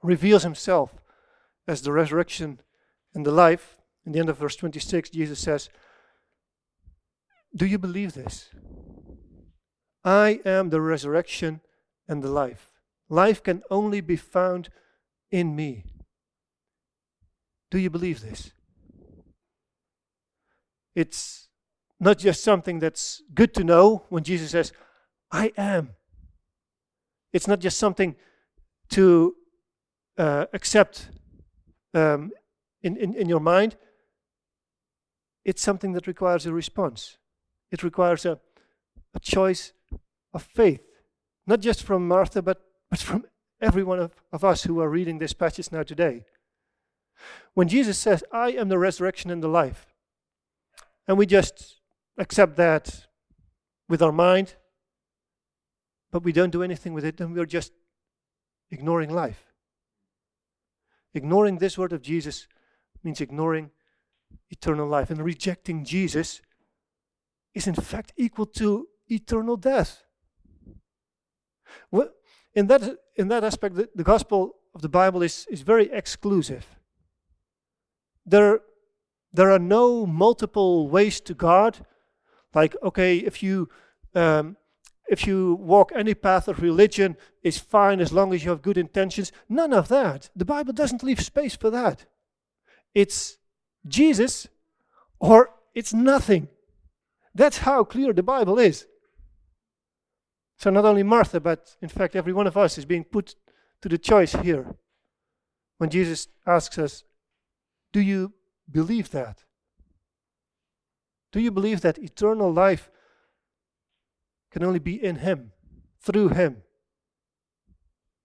reveals 0.04 0.43
himself 0.43 0.93
as 1.67 1.82
the 1.82 1.91
resurrection 1.91 2.60
and 3.13 3.26
the 3.26 3.32
life. 3.32 3.78
In 4.06 4.12
the 4.12 4.19
end 4.19 4.30
of 4.30 4.38
verse 4.38 4.56
26, 4.56 5.10
Jesus 5.10 5.39
says, 5.39 5.69
Do 7.55 7.65
you 7.65 7.77
believe 7.77 8.13
this? 8.13 8.49
I 10.03 10.39
am 10.45 10.69
the 10.69 10.81
resurrection 10.81 11.62
and 12.07 12.23
the 12.23 12.29
life. 12.29 12.71
Life 13.09 13.43
can 13.43 13.63
only 13.69 14.01
be 14.01 14.15
found 14.15 14.69
in 15.31 15.55
me. 15.55 15.85
Do 17.71 17.77
you 17.77 17.89
believe 17.89 18.21
this? 18.21 18.51
It's 20.95 21.49
not 21.99 22.17
just 22.17 22.43
something 22.43 22.79
that's 22.79 23.21
good 23.33 23.53
to 23.55 23.63
know 23.63 24.05
when 24.09 24.23
Jesus 24.23 24.51
says, 24.51 24.71
I 25.31 25.51
am. 25.57 25.91
It's 27.31 27.47
not 27.47 27.59
just 27.59 27.77
something 27.77 28.15
to 28.89 29.35
uh, 30.17 30.45
accept 30.53 31.09
um, 31.93 32.31
in, 32.81 32.97
in, 32.97 33.13
in 33.13 33.29
your 33.29 33.39
mind. 33.39 33.75
It's 35.45 35.62
something 35.62 35.93
that 35.93 36.07
requires 36.07 36.45
a 36.45 36.53
response. 36.53 37.18
It 37.71 37.84
requires 37.84 38.25
a, 38.25 38.39
a 39.13 39.19
choice 39.19 39.73
of 40.34 40.43
faith, 40.43 40.82
not 41.45 41.60
just 41.60 41.84
from 41.84 42.08
Martha, 42.08 42.41
but, 42.41 42.62
but 42.89 42.99
from 42.99 43.25
every 43.62 43.84
one 43.84 43.99
of, 43.99 44.12
of 44.32 44.43
us 44.43 44.63
who 44.63 44.79
are 44.79 44.89
reading 44.89 45.19
this 45.19 45.34
passage 45.34 45.71
now 45.71 45.84
today. 45.84 46.25
When 47.53 47.67
Jesus 47.67 47.97
says, 47.97 48.23
I 48.32 48.51
am 48.51 48.69
the 48.69 48.77
resurrection 48.77 49.29
and 49.29 49.43
the 49.43 49.47
life, 49.47 49.88
and 51.08 51.17
we 51.17 51.25
just 51.25 51.82
accept 52.17 52.55
that 52.58 53.08
with 53.88 54.01
our 54.01 54.12
mind, 54.12 54.55
but 56.12 56.23
we 56.23 56.32
don't 56.32 56.51
do 56.51 56.63
anything 56.63 56.93
with 56.93 57.05
it, 57.05 57.17
then 57.17 57.34
we're 57.34 57.45
just 57.45 57.73
ignoring 58.71 59.10
life. 59.10 59.51
Ignoring 61.13 61.58
this 61.58 61.77
word 61.77 61.93
of 61.93 62.01
Jesus 62.01 62.47
means 63.03 63.21
ignoring 63.21 63.71
eternal 64.49 64.88
life. 64.88 65.10
And 65.10 65.23
rejecting 65.23 65.84
Jesus 65.84 66.41
is, 67.53 67.67
in 67.67 67.75
fact, 67.75 68.13
equal 68.17 68.45
to 68.45 68.88
eternal 69.07 69.57
death. 69.57 70.03
Well, 71.91 72.09
in, 72.53 72.67
that, 72.67 72.97
in 73.15 73.27
that 73.29 73.43
aspect, 73.43 73.75
the, 73.75 73.89
the 73.95 74.03
gospel 74.03 74.55
of 74.73 74.81
the 74.81 74.89
Bible 74.89 75.21
is, 75.23 75.47
is 75.49 75.62
very 75.62 75.91
exclusive. 75.91 76.65
There 78.25 78.62
there 79.31 79.51
are 79.51 79.59
no 79.59 80.05
multiple 80.05 80.89
ways 80.89 81.21
to 81.21 81.33
God. 81.33 81.85
Like, 82.53 82.75
okay, 82.81 83.17
if 83.17 83.43
you 83.43 83.69
um, 84.15 84.57
if 85.07 85.25
you 85.25 85.55
walk 85.55 85.91
any 85.95 86.13
path 86.13 86.47
of 86.47 86.62
religion, 86.62 87.17
it's 87.41 87.57
fine 87.57 87.99
as 87.99 88.12
long 88.13 88.33
as 88.33 88.43
you 88.43 88.51
have 88.51 88.62
good 88.62 88.77
intentions. 88.77 89.31
None 89.47 89.73
of 89.73 89.88
that. 89.88 90.29
The 90.35 90.45
Bible 90.45 90.73
doesn't 90.73 91.03
leave 91.03 91.21
space 91.21 91.55
for 91.55 91.71
that. 91.71 92.05
It's 92.93 93.38
Jesus 93.88 94.47
or 95.19 95.51
it's 95.73 95.93
nothing. 95.93 96.47
That's 97.33 97.59
how 97.59 97.83
clear 97.83 98.13
the 98.13 98.23
Bible 98.23 98.59
is. 98.59 98.85
So 100.57 100.69
not 100.69 100.85
only 100.85 101.03
Martha, 101.03 101.39
but 101.39 101.75
in 101.81 101.89
fact 101.89 102.15
every 102.15 102.33
one 102.33 102.47
of 102.47 102.57
us 102.57 102.77
is 102.77 102.85
being 102.85 103.03
put 103.03 103.35
to 103.81 103.89
the 103.89 103.97
choice 103.97 104.33
here. 104.33 104.75
When 105.77 105.89
Jesus 105.89 106.27
asks 106.45 106.77
us, 106.77 107.03
Do 107.93 108.01
you 108.01 108.33
believe 108.69 109.11
that? 109.11 109.45
Do 111.31 111.39
you 111.39 111.51
believe 111.51 111.81
that 111.81 111.97
eternal 111.97 112.51
life 112.51 112.89
can 114.51 114.63
only 114.63 114.79
be 114.79 115.01
in 115.01 115.17
Him, 115.17 115.51
through 116.01 116.29
Him, 116.29 116.63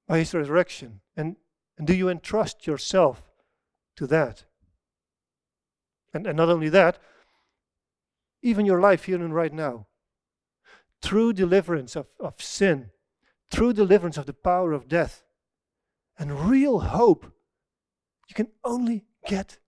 by 0.08 0.18
His 0.18 0.34
resurrection? 0.34 1.00
And, 1.16 1.36
and 1.78 1.86
do 1.86 1.94
you 1.94 2.08
entrust 2.08 2.66
yourself 2.66 3.22
to 3.96 4.06
that? 4.08 4.44
And, 6.12 6.26
and 6.26 6.36
not 6.36 6.48
only 6.48 6.68
that, 6.70 6.98
even 8.44 8.66
your 8.66 8.80
life 8.80 9.04
here 9.04 9.16
and 9.16 9.34
right 9.34 9.52
now. 9.52 9.86
True 11.02 11.32
deliverance 11.32 11.96
of, 11.96 12.06
of 12.20 12.40
sin, 12.40 12.90
true 13.50 13.72
deliverance 13.72 14.16
of 14.16 14.26
the 14.26 14.32
power 14.34 14.72
of 14.72 14.86
death, 14.86 15.24
and 16.18 16.48
real 16.48 16.80
hope 16.80 17.32
you 18.28 18.34
can 18.34 18.48
only 18.62 19.04
get 19.26 19.58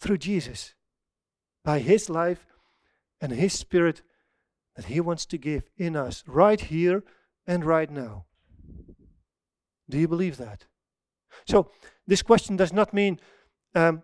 through 0.00 0.18
Jesus 0.18 0.74
by 1.64 1.78
His 1.78 2.10
life 2.10 2.46
and 3.20 3.32
His 3.32 3.52
Spirit 3.52 4.02
that 4.76 4.86
He 4.86 5.00
wants 5.00 5.24
to 5.26 5.38
give 5.38 5.70
in 5.76 5.96
us 5.96 6.24
right 6.26 6.60
here 6.60 7.04
and 7.46 7.64
right 7.64 7.90
now. 7.90 8.26
Do 9.88 9.98
you 9.98 10.08
believe 10.08 10.36
that? 10.38 10.66
So, 11.46 11.70
this 12.06 12.22
question 12.22 12.56
does 12.56 12.72
not 12.72 12.92
mean 12.92 13.20
um, 13.74 14.02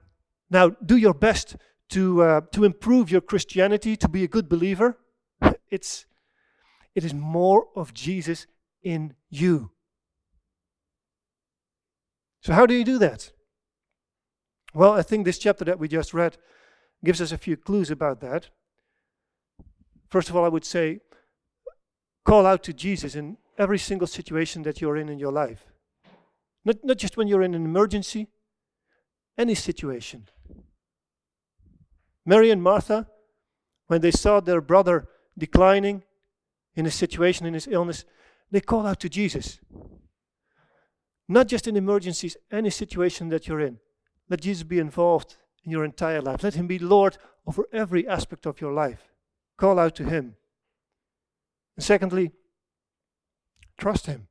now 0.49 0.71
do 0.71 0.97
your 0.97 1.15
best 1.15 1.57
to, 1.91 2.23
uh, 2.23 2.41
to 2.53 2.65
improve 2.65 3.11
your 3.11 3.21
Christianity, 3.21 3.97
to 3.97 4.09
be 4.09 4.25
a 4.25 4.29
good 4.29 4.49
believer. 4.49 4.99
It's, 5.71 6.05
it 6.97 7.05
is 7.05 7.15
more 7.15 7.69
of 7.77 7.95
Jesus 7.95 8.49
in 8.83 9.15
you. 9.29 9.71
So, 12.43 12.53
how 12.53 12.67
do 12.67 12.75
you 12.75 12.85
do 12.85 12.99
that? 12.99 13.31
Well, 14.75 14.93
I 14.93 15.03
think 15.03 15.25
this 15.25 15.39
chapter 15.39 15.65
that 15.65 15.79
we 15.79 15.87
just 15.87 16.13
read 16.15 16.39
gives 17.05 17.21
us 17.21 17.33
a 17.33 17.39
few 17.39 17.57
clues 17.57 17.91
about 17.91 18.21
that. 18.21 18.49
First 20.09 20.29
of 20.29 20.37
all, 20.37 20.45
I 20.45 20.49
would 20.49 20.65
say 20.65 21.01
call 22.25 22.47
out 22.47 22.63
to 22.65 22.73
Jesus 22.73 23.15
in 23.15 23.37
every 23.59 23.79
single 23.79 24.07
situation 24.07 24.63
that 24.63 24.81
you're 24.81 24.97
in 24.97 25.09
in 25.09 25.19
your 25.19 25.33
life. 25.33 25.67
Not, 26.65 26.77
not 26.83 26.99
just 26.99 27.17
when 27.17 27.29
you're 27.29 27.43
in 27.43 27.55
an 27.55 27.65
emergency, 27.65 28.29
any 29.39 29.55
situation. 29.55 30.29
Mary 32.25 32.51
and 32.51 32.63
Martha, 32.63 33.09
when 33.87 34.01
they 34.01 34.11
saw 34.11 34.41
their 34.41 34.61
brother 34.61 35.09
declining 35.37 36.03
in 36.75 36.85
his 36.85 36.95
situation, 36.95 37.47
in 37.47 37.55
his 37.55 37.67
illness, 37.67 38.05
they 38.51 38.61
called 38.61 38.87
out 38.87 39.01
to 39.01 39.09
Jesus. 39.09 39.61
Not 41.29 41.47
just 41.47 41.67
in 41.67 41.77
emergencies, 41.77 42.37
any 42.51 42.71
situation 42.71 43.29
that 43.29 43.47
you're 43.47 43.61
in. 43.61 43.79
Let 44.29 44.43
Jesus 44.43 44.65
be 44.65 44.79
involved 44.79 45.37
in 45.65 45.71
your 45.71 45.85
entire 45.85 46.21
life. 46.21 46.43
Let 46.43 46.55
him 46.55 46.67
be 46.67 46.79
Lord 46.79 47.19
over 47.47 47.65
every 47.73 48.07
aspect 48.07 48.47
of 48.47 48.61
your 48.61 48.73
life. 48.73 49.13
Call 49.57 49.79
out 49.79 49.95
to 49.97 50.05
him. 50.05 50.37
And 51.77 51.85
secondly, 51.85 52.33
trust 53.79 54.07
him. 54.07 54.29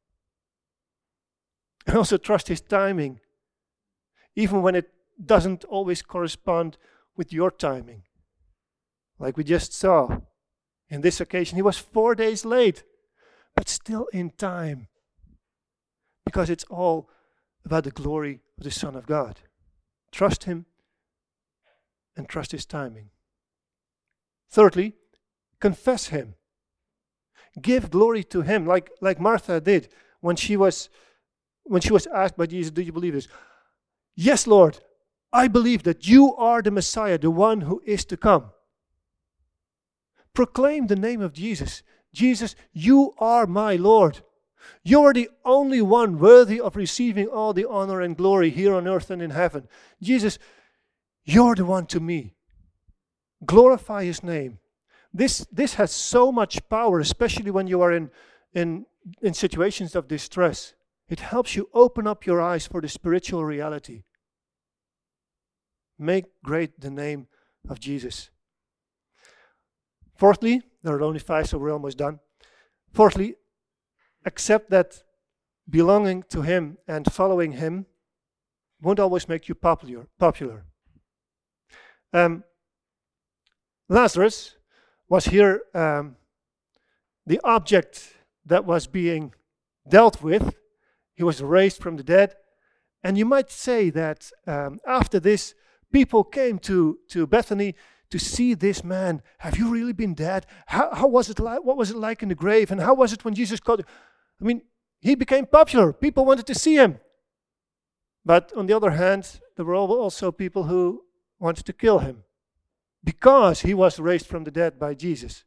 And 1.88 1.98
also 1.98 2.18
trust 2.18 2.50
his 2.50 2.62
timing, 2.62 3.20
even 4.36 4.62
when 4.62 4.76
it 4.76 4.92
doesn't 5.24 5.64
always 5.66 6.02
correspond 6.02 6.78
with 7.20 7.34
your 7.34 7.52
timing. 7.52 8.04
Like 9.20 9.36
we 9.36 9.44
just 9.44 9.74
saw 9.74 10.22
in 10.90 11.02
this 11.02 11.20
occasion, 11.20 11.58
he 11.58 11.62
was 11.62 11.78
four 11.78 12.16
days 12.16 12.46
late, 12.46 12.86
but 13.58 13.68
still 13.68 14.08
in 14.14 14.30
time. 14.30 14.88
Because 16.26 16.50
it's 16.50 16.64
all 16.70 17.10
about 17.66 17.84
the 17.84 17.92
glory 17.92 18.40
of 18.58 18.64
the 18.64 18.72
Son 18.72 18.96
of 18.96 19.06
God. 19.06 19.42
Trust 20.14 20.46
Him 20.46 20.66
and 22.16 22.30
trust 22.30 22.54
His 22.54 22.66
timing. 22.66 23.10
Thirdly, 24.50 24.94
confess 25.60 26.08
Him. 26.08 26.36
Give 27.62 27.92
glory 27.92 28.24
to 28.24 28.44
Him, 28.44 28.66
like, 28.66 28.92
like 29.02 29.20
Martha 29.20 29.60
did 29.60 29.90
when 30.22 30.38
she 30.38 30.56
was 30.56 30.90
when 31.64 31.82
she 31.82 31.92
was 31.92 32.08
asked 32.08 32.38
by 32.38 32.46
Jesus, 32.46 32.72
Do 32.72 32.82
you 32.82 32.94
believe 32.94 33.14
this? 33.14 33.28
Yes, 34.16 34.48
Lord, 34.48 34.80
I 35.32 35.48
believe 35.48 35.84
that 35.84 36.08
you 36.08 36.36
are 36.36 36.62
the 36.62 36.72
Messiah, 36.72 37.18
the 37.18 37.30
one 37.30 37.62
who 37.62 37.82
is 37.86 38.06
to 38.06 38.18
come. 38.18 38.52
Proclaim 40.34 40.88
the 40.88 40.96
name 40.96 41.22
of 41.22 41.34
Jesus. 41.34 41.84
Jesus, 42.14 42.56
you 42.74 43.14
are 43.20 43.46
my 43.46 43.76
Lord. 43.76 44.22
You 44.84 45.04
are 45.04 45.14
the 45.14 45.30
only 45.46 45.82
one 45.82 46.18
worthy 46.18 46.60
of 46.60 46.76
receiving 46.76 47.28
all 47.28 47.54
the 47.54 47.68
honor 47.68 48.02
and 48.02 48.18
glory 48.18 48.50
here 48.50 48.74
on 48.74 48.88
earth 48.88 49.12
and 49.12 49.22
in 49.22 49.32
heaven. 49.32 49.68
Jesus, 50.02 50.40
you're 51.24 51.56
the 51.56 51.66
one 51.66 51.86
to 51.88 52.00
me. 52.00 52.36
Glorify 53.46 54.06
his 54.06 54.24
name. 54.24 54.60
This, 55.14 55.46
this 55.52 55.76
has 55.76 55.92
so 55.92 56.32
much 56.32 56.68
power, 56.70 57.00
especially 57.00 57.52
when 57.52 57.68
you 57.68 57.82
are 57.82 57.92
in, 57.92 58.12
in, 58.54 58.86
in 59.22 59.34
situations 59.34 59.96
of 59.96 60.08
distress. 60.08 60.74
It 61.08 61.20
helps 61.20 61.56
you 61.56 61.70
open 61.74 62.06
up 62.06 62.26
your 62.26 62.42
eyes 62.42 62.68
for 62.68 62.82
the 62.82 62.90
spiritual 62.90 63.44
reality. 63.44 64.04
Make 66.00 66.26
great 66.44 66.80
the 66.80 66.90
name 66.90 67.28
of 67.68 67.80
Jesus. 67.80 68.30
Fourthly, 70.16 70.62
there 70.82 70.96
are 70.96 71.04
only 71.04 71.20
five, 71.20 71.48
so 71.48 71.58
we're 71.58 71.74
almost 71.74 71.98
done. 71.98 72.20
Fourthly, 72.94 73.36
accept 74.26 74.70
that 74.70 75.04
belonging 75.70 76.24
to 76.30 76.42
Him 76.42 76.78
and 76.88 77.12
following 77.12 77.52
Him 77.54 77.86
won't 78.82 79.00
always 79.00 79.28
make 79.28 79.50
you 79.50 79.56
popular. 79.56 80.08
popular. 80.18 80.66
Um, 82.14 82.44
Lazarus 83.90 84.56
was 85.10 85.26
here 85.26 85.64
um, 85.74 86.16
the 87.26 87.40
object 87.44 88.16
that 88.46 88.66
was 88.66 88.88
being 88.88 89.34
dealt 89.88 90.24
with. 90.24 90.56
He 91.14 91.24
was 91.24 91.42
raised 91.42 91.82
from 91.82 91.98
the 91.98 92.04
dead. 92.04 92.36
And 93.04 93.18
you 93.18 93.26
might 93.26 93.52
say 93.52 93.90
that 93.90 94.32
um, 94.48 94.80
after 94.88 95.20
this, 95.20 95.56
people 95.92 96.24
came 96.24 96.60
to, 96.60 97.00
to 97.10 97.28
Bethany 97.28 97.76
to 98.12 98.20
see 98.20 98.54
this 98.54 98.84
man. 98.84 99.22
Have 99.40 99.58
you 99.58 99.70
really 99.70 99.94
been 99.94 100.14
dead? 100.14 100.46
How, 100.68 100.94
how 100.94 101.08
was 101.08 101.30
it 101.30 101.40
like? 101.40 101.64
What 101.64 101.78
was 101.78 101.92
it 101.92 101.98
like 101.98 102.24
in 102.24 102.30
the 102.30 102.36
grave? 102.36 102.72
And 102.72 102.82
how 102.82 102.94
was 102.94 103.14
it 103.14 103.24
when 103.24 103.36
Jesus 103.36 103.60
called? 103.60 103.84
I 104.42 104.44
mean, 104.44 104.62
he 105.00 105.16
became 105.16 105.46
popular. 105.46 105.94
People 105.94 106.26
wanted 106.26 106.48
to 106.48 106.56
see 106.56 106.76
him. 106.76 107.00
But 108.26 108.52
on 108.56 108.66
the 108.66 108.74
other 108.76 108.92
hand, 108.92 109.40
there 109.56 109.66
were 109.66 109.76
also 109.76 110.32
people 110.32 110.64
who 110.64 111.04
wanted 111.40 111.66
to 111.66 111.74
kill 111.74 112.00
him 112.00 112.24
because 113.04 113.62
he 113.62 113.74
was 113.74 114.00
raised 114.00 114.28
from 114.28 114.44
the 114.44 114.52
dead 114.52 114.78
by 114.78 114.94
Jesus. 114.94 115.44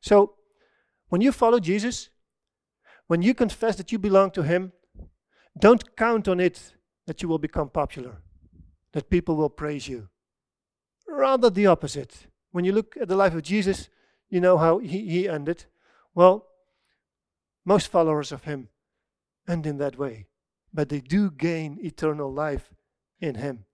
So, 0.00 0.34
when 1.08 1.20
you 1.20 1.32
follow 1.32 1.58
Jesus, 1.58 2.10
when 3.06 3.22
you 3.22 3.34
confess 3.34 3.76
that 3.76 3.90
you 3.90 3.98
belong 3.98 4.30
to 4.32 4.42
him, 4.42 4.72
don't 5.58 5.96
count 5.96 6.28
on 6.28 6.38
it 6.38 6.74
that 7.06 7.22
you 7.22 7.28
will 7.28 7.38
become 7.38 7.68
popular, 7.68 8.22
that 8.92 9.10
people 9.10 9.36
will 9.36 9.50
praise 9.50 9.88
you. 9.88 10.08
Rather 11.08 11.50
the 11.50 11.66
opposite. 11.66 12.26
When 12.52 12.64
you 12.64 12.72
look 12.72 12.96
at 13.00 13.08
the 13.08 13.16
life 13.16 13.34
of 13.34 13.42
Jesus, 13.42 13.88
you 14.28 14.40
know 14.40 14.58
how 14.58 14.78
he, 14.78 15.08
he 15.08 15.28
ended. 15.28 15.64
Well, 16.14 16.46
most 17.64 17.88
followers 17.88 18.32
of 18.32 18.44
him 18.44 18.68
end 19.48 19.66
in 19.66 19.78
that 19.78 19.98
way, 19.98 20.26
but 20.72 20.88
they 20.88 21.00
do 21.00 21.30
gain 21.30 21.78
eternal 21.82 22.32
life 22.32 22.72
in 23.20 23.36
him. 23.36 23.64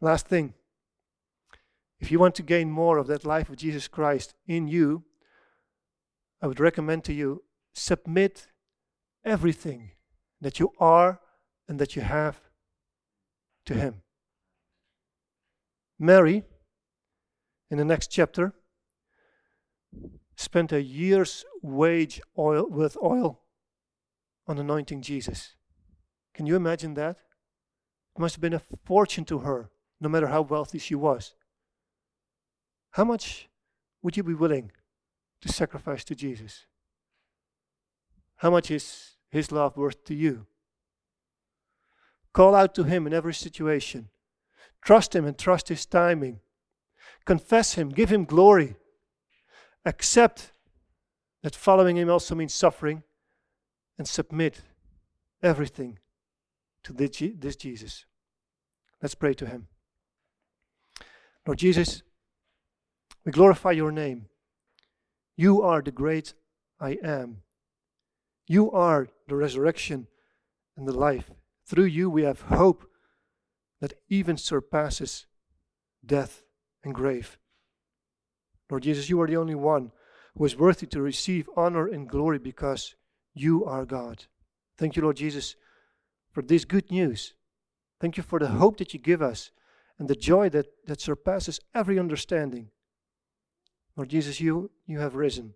Last 0.00 0.26
thing 0.26 0.54
if 2.00 2.12
you 2.12 2.18
want 2.18 2.34
to 2.36 2.42
gain 2.42 2.70
more 2.70 2.98
of 2.98 3.08
that 3.08 3.24
life 3.24 3.48
of 3.48 3.56
Jesus 3.56 3.88
Christ 3.88 4.34
in 4.46 4.68
you, 4.68 5.04
I 6.40 6.46
would 6.46 6.60
recommend 6.60 7.04
to 7.04 7.12
you 7.12 7.42
submit 7.74 8.46
everything 9.24 9.90
that 10.40 10.60
you 10.60 10.72
are 10.78 11.20
and 11.66 11.78
that 11.80 11.96
you 11.96 12.02
have 12.02 12.40
to 13.68 13.74
Him. 13.74 14.02
Mary, 15.98 16.42
in 17.70 17.78
the 17.78 17.84
next 17.84 18.08
chapter, 18.08 18.54
spent 20.36 20.72
a 20.72 20.82
year's 20.82 21.44
wage 21.62 22.20
oil 22.38 22.66
with 22.68 22.96
oil 23.02 23.40
on 24.46 24.58
anointing 24.58 25.02
Jesus. 25.02 25.54
Can 26.34 26.46
you 26.46 26.56
imagine 26.56 26.94
that? 26.94 27.16
It 28.16 28.20
must 28.20 28.36
have 28.36 28.40
been 28.40 28.54
a 28.54 28.62
fortune 28.84 29.24
to 29.26 29.40
her 29.40 29.70
no 30.00 30.08
matter 30.08 30.28
how 30.28 30.42
wealthy 30.42 30.78
she 30.78 30.94
was. 30.94 31.34
How 32.92 33.04
much 33.04 33.48
would 34.02 34.16
you 34.16 34.22
be 34.22 34.34
willing 34.34 34.72
to 35.42 35.48
sacrifice 35.48 36.04
to 36.04 36.14
Jesus? 36.14 36.64
How 38.36 38.50
much 38.50 38.70
is 38.70 39.16
his 39.28 39.52
love 39.52 39.76
worth 39.76 40.04
to 40.04 40.14
you? 40.14 40.46
Call 42.38 42.54
out 42.54 42.72
to 42.76 42.84
him 42.84 43.04
in 43.04 43.12
every 43.12 43.34
situation. 43.34 44.10
Trust 44.80 45.16
him 45.16 45.24
and 45.24 45.36
trust 45.36 45.70
his 45.70 45.84
timing. 45.84 46.38
Confess 47.24 47.74
him, 47.74 47.88
give 47.88 48.10
him 48.10 48.24
glory. 48.24 48.76
Accept 49.84 50.52
that 51.42 51.56
following 51.56 51.96
him 51.96 52.08
also 52.08 52.36
means 52.36 52.54
suffering 52.54 53.02
and 53.98 54.06
submit 54.06 54.60
everything 55.42 55.98
to 56.84 56.92
this 56.92 57.56
Jesus. 57.56 58.06
Let's 59.02 59.16
pray 59.16 59.34
to 59.34 59.46
him. 59.46 59.66
Lord 61.44 61.58
Jesus, 61.58 62.04
we 63.24 63.32
glorify 63.32 63.72
your 63.72 63.90
name. 63.90 64.26
You 65.36 65.62
are 65.62 65.82
the 65.82 65.90
great 65.90 66.34
I 66.78 66.98
am. 67.02 67.38
You 68.46 68.70
are 68.70 69.08
the 69.26 69.34
resurrection 69.34 70.06
and 70.76 70.86
the 70.86 70.96
life. 70.96 71.32
Through 71.68 71.84
you 71.84 72.08
we 72.08 72.22
have 72.22 72.40
hope 72.42 72.86
that 73.82 73.92
even 74.08 74.38
surpasses 74.38 75.26
death 76.04 76.42
and 76.82 76.94
grave. 76.94 77.38
Lord 78.70 78.84
Jesus, 78.84 79.10
you 79.10 79.20
are 79.20 79.26
the 79.26 79.36
only 79.36 79.54
one 79.54 79.92
who 80.34 80.46
is 80.46 80.56
worthy 80.56 80.86
to 80.86 81.02
receive 81.02 81.48
honor 81.56 81.86
and 81.86 82.08
glory 82.08 82.38
because 82.38 82.94
you 83.34 83.66
are 83.66 83.84
God. 83.84 84.24
Thank 84.78 84.96
you, 84.96 85.02
Lord 85.02 85.16
Jesus, 85.16 85.56
for 86.32 86.42
this 86.42 86.64
good 86.64 86.90
news. 86.90 87.34
Thank 88.00 88.16
you 88.16 88.22
for 88.22 88.38
the 88.38 88.48
hope 88.48 88.78
that 88.78 88.94
you 88.94 89.00
give 89.00 89.20
us 89.20 89.50
and 89.98 90.08
the 90.08 90.16
joy 90.16 90.48
that, 90.50 90.66
that 90.86 91.02
surpasses 91.02 91.60
every 91.74 91.98
understanding. 91.98 92.70
Lord 93.94 94.08
Jesus, 94.08 94.40
you, 94.40 94.70
you 94.86 95.00
have 95.00 95.16
risen. 95.16 95.54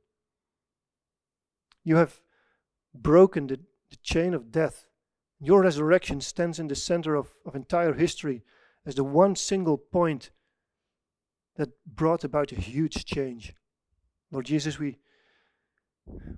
You 1.85 1.97
have 1.97 2.21
broken 2.95 3.47
the, 3.47 3.61
the 3.91 3.97
chain 4.03 4.35
of 4.35 4.53
death. 4.53 4.87
Your 5.45 5.63
resurrection 5.63 6.21
stands 6.21 6.61
in 6.61 6.69
the 6.69 6.77
center 6.77 7.17
of, 7.17 7.35
of 7.45 7.57
entire 7.57 7.95
history 7.95 8.45
as 8.87 8.95
the 8.95 9.03
one 9.03 9.35
single 9.35 9.77
point 9.77 10.31
that 11.57 11.71
brought 11.85 12.23
about 12.23 12.53
a 12.53 12.61
huge 12.61 13.05
change. 13.05 13.53
Lord 14.31 14.47
Jesus, 14.47 14.79
we, 14.79 14.99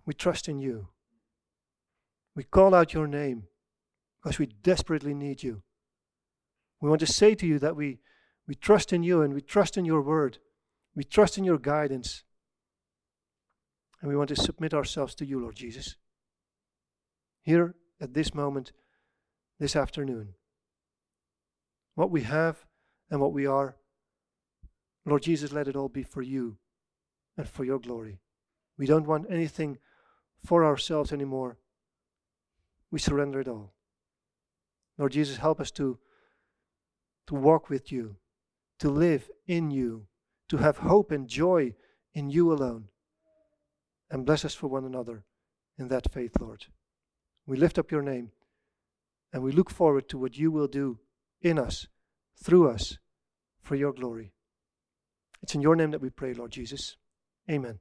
we 0.06 0.14
trust 0.14 0.48
in 0.48 0.58
you. 0.58 0.88
We 2.34 2.44
call 2.44 2.74
out 2.74 2.94
your 2.94 3.06
name 3.06 3.44
because 4.22 4.38
we 4.38 4.46
desperately 4.46 5.12
need 5.12 5.42
you. 5.42 5.62
We 6.80 6.88
want 6.88 7.00
to 7.00 7.06
say 7.06 7.34
to 7.34 7.46
you 7.46 7.58
that 7.58 7.76
we, 7.76 7.98
we 8.48 8.54
trust 8.54 8.90
in 8.90 9.02
you 9.02 9.20
and 9.20 9.34
we 9.34 9.42
trust 9.42 9.76
in 9.76 9.84
your 9.84 10.00
word. 10.00 10.38
We 10.96 11.04
trust 11.04 11.36
in 11.36 11.44
your 11.44 11.58
guidance. 11.58 12.24
And 14.00 14.08
we 14.08 14.16
want 14.16 14.30
to 14.30 14.36
submit 14.36 14.72
ourselves 14.72 15.14
to 15.16 15.26
you, 15.26 15.40
Lord 15.40 15.56
Jesus. 15.56 15.96
Here 17.42 17.74
at 18.00 18.14
this 18.14 18.34
moment, 18.34 18.72
this 19.58 19.76
afternoon, 19.76 20.34
what 21.94 22.10
we 22.10 22.22
have 22.22 22.64
and 23.10 23.20
what 23.20 23.32
we 23.32 23.46
are, 23.46 23.76
Lord 25.06 25.22
Jesus, 25.22 25.52
let 25.52 25.68
it 25.68 25.76
all 25.76 25.88
be 25.88 26.02
for 26.02 26.22
you 26.22 26.56
and 27.36 27.48
for 27.48 27.64
your 27.64 27.78
glory. 27.78 28.20
We 28.78 28.86
don't 28.86 29.06
want 29.06 29.26
anything 29.30 29.78
for 30.44 30.64
ourselves 30.64 31.12
anymore. 31.12 31.58
We 32.90 32.98
surrender 32.98 33.40
it 33.40 33.48
all. 33.48 33.74
Lord 34.98 35.12
Jesus, 35.12 35.38
help 35.38 35.60
us 35.60 35.70
to, 35.72 35.98
to 37.26 37.34
walk 37.34 37.68
with 37.68 37.90
you, 37.90 38.16
to 38.78 38.88
live 38.88 39.30
in 39.46 39.70
you, 39.70 40.06
to 40.48 40.58
have 40.58 40.78
hope 40.78 41.10
and 41.10 41.28
joy 41.28 41.74
in 42.12 42.30
you 42.30 42.52
alone. 42.52 42.88
And 44.10 44.26
bless 44.26 44.44
us 44.44 44.54
for 44.54 44.68
one 44.68 44.84
another 44.84 45.24
in 45.78 45.88
that 45.88 46.12
faith, 46.12 46.32
Lord. 46.40 46.66
We 47.46 47.56
lift 47.56 47.78
up 47.78 47.90
your 47.90 48.02
name 48.02 48.30
and 49.34 49.42
we 49.42 49.50
look 49.50 49.68
forward 49.68 50.08
to 50.08 50.16
what 50.16 50.38
you 50.38 50.52
will 50.52 50.68
do 50.68 51.00
in 51.42 51.58
us, 51.58 51.88
through 52.40 52.70
us, 52.70 52.98
for 53.60 53.74
your 53.74 53.92
glory. 53.92 54.32
It's 55.42 55.56
in 55.56 55.60
your 55.60 55.74
name 55.74 55.90
that 55.90 56.00
we 56.00 56.08
pray, 56.08 56.32
Lord 56.32 56.52
Jesus. 56.52 56.96
Amen. 57.50 57.80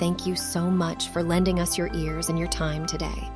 Thank 0.00 0.26
you 0.26 0.34
so 0.34 0.68
much 0.68 1.08
for 1.10 1.22
lending 1.22 1.60
us 1.60 1.78
your 1.78 1.94
ears 1.94 2.28
and 2.28 2.36
your 2.36 2.48
time 2.48 2.84
today. 2.84 3.30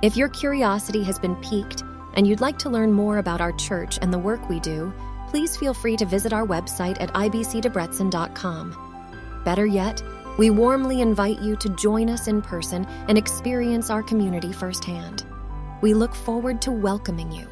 If 0.00 0.16
your 0.16 0.30
curiosity 0.30 1.04
has 1.04 1.18
been 1.18 1.36
piqued 1.36 1.84
and 2.14 2.26
you'd 2.26 2.40
like 2.40 2.58
to 2.60 2.70
learn 2.70 2.90
more 2.90 3.18
about 3.18 3.42
our 3.42 3.52
church 3.52 3.98
and 4.00 4.12
the 4.12 4.18
work 4.18 4.48
we 4.48 4.60
do, 4.60 4.90
please 5.28 5.58
feel 5.58 5.74
free 5.74 5.98
to 5.98 6.06
visit 6.06 6.32
our 6.32 6.46
website 6.46 6.96
at 7.00 7.12
ibcdebrecen.com. 7.12 9.42
Better 9.44 9.66
yet, 9.66 10.02
we 10.38 10.50
warmly 10.50 11.00
invite 11.00 11.40
you 11.40 11.56
to 11.56 11.68
join 11.70 12.08
us 12.08 12.28
in 12.28 12.42
person 12.42 12.86
and 13.08 13.18
experience 13.18 13.90
our 13.90 14.02
community 14.02 14.52
firsthand. 14.52 15.24
We 15.80 15.94
look 15.94 16.14
forward 16.14 16.62
to 16.62 16.72
welcoming 16.72 17.30
you 17.32 17.48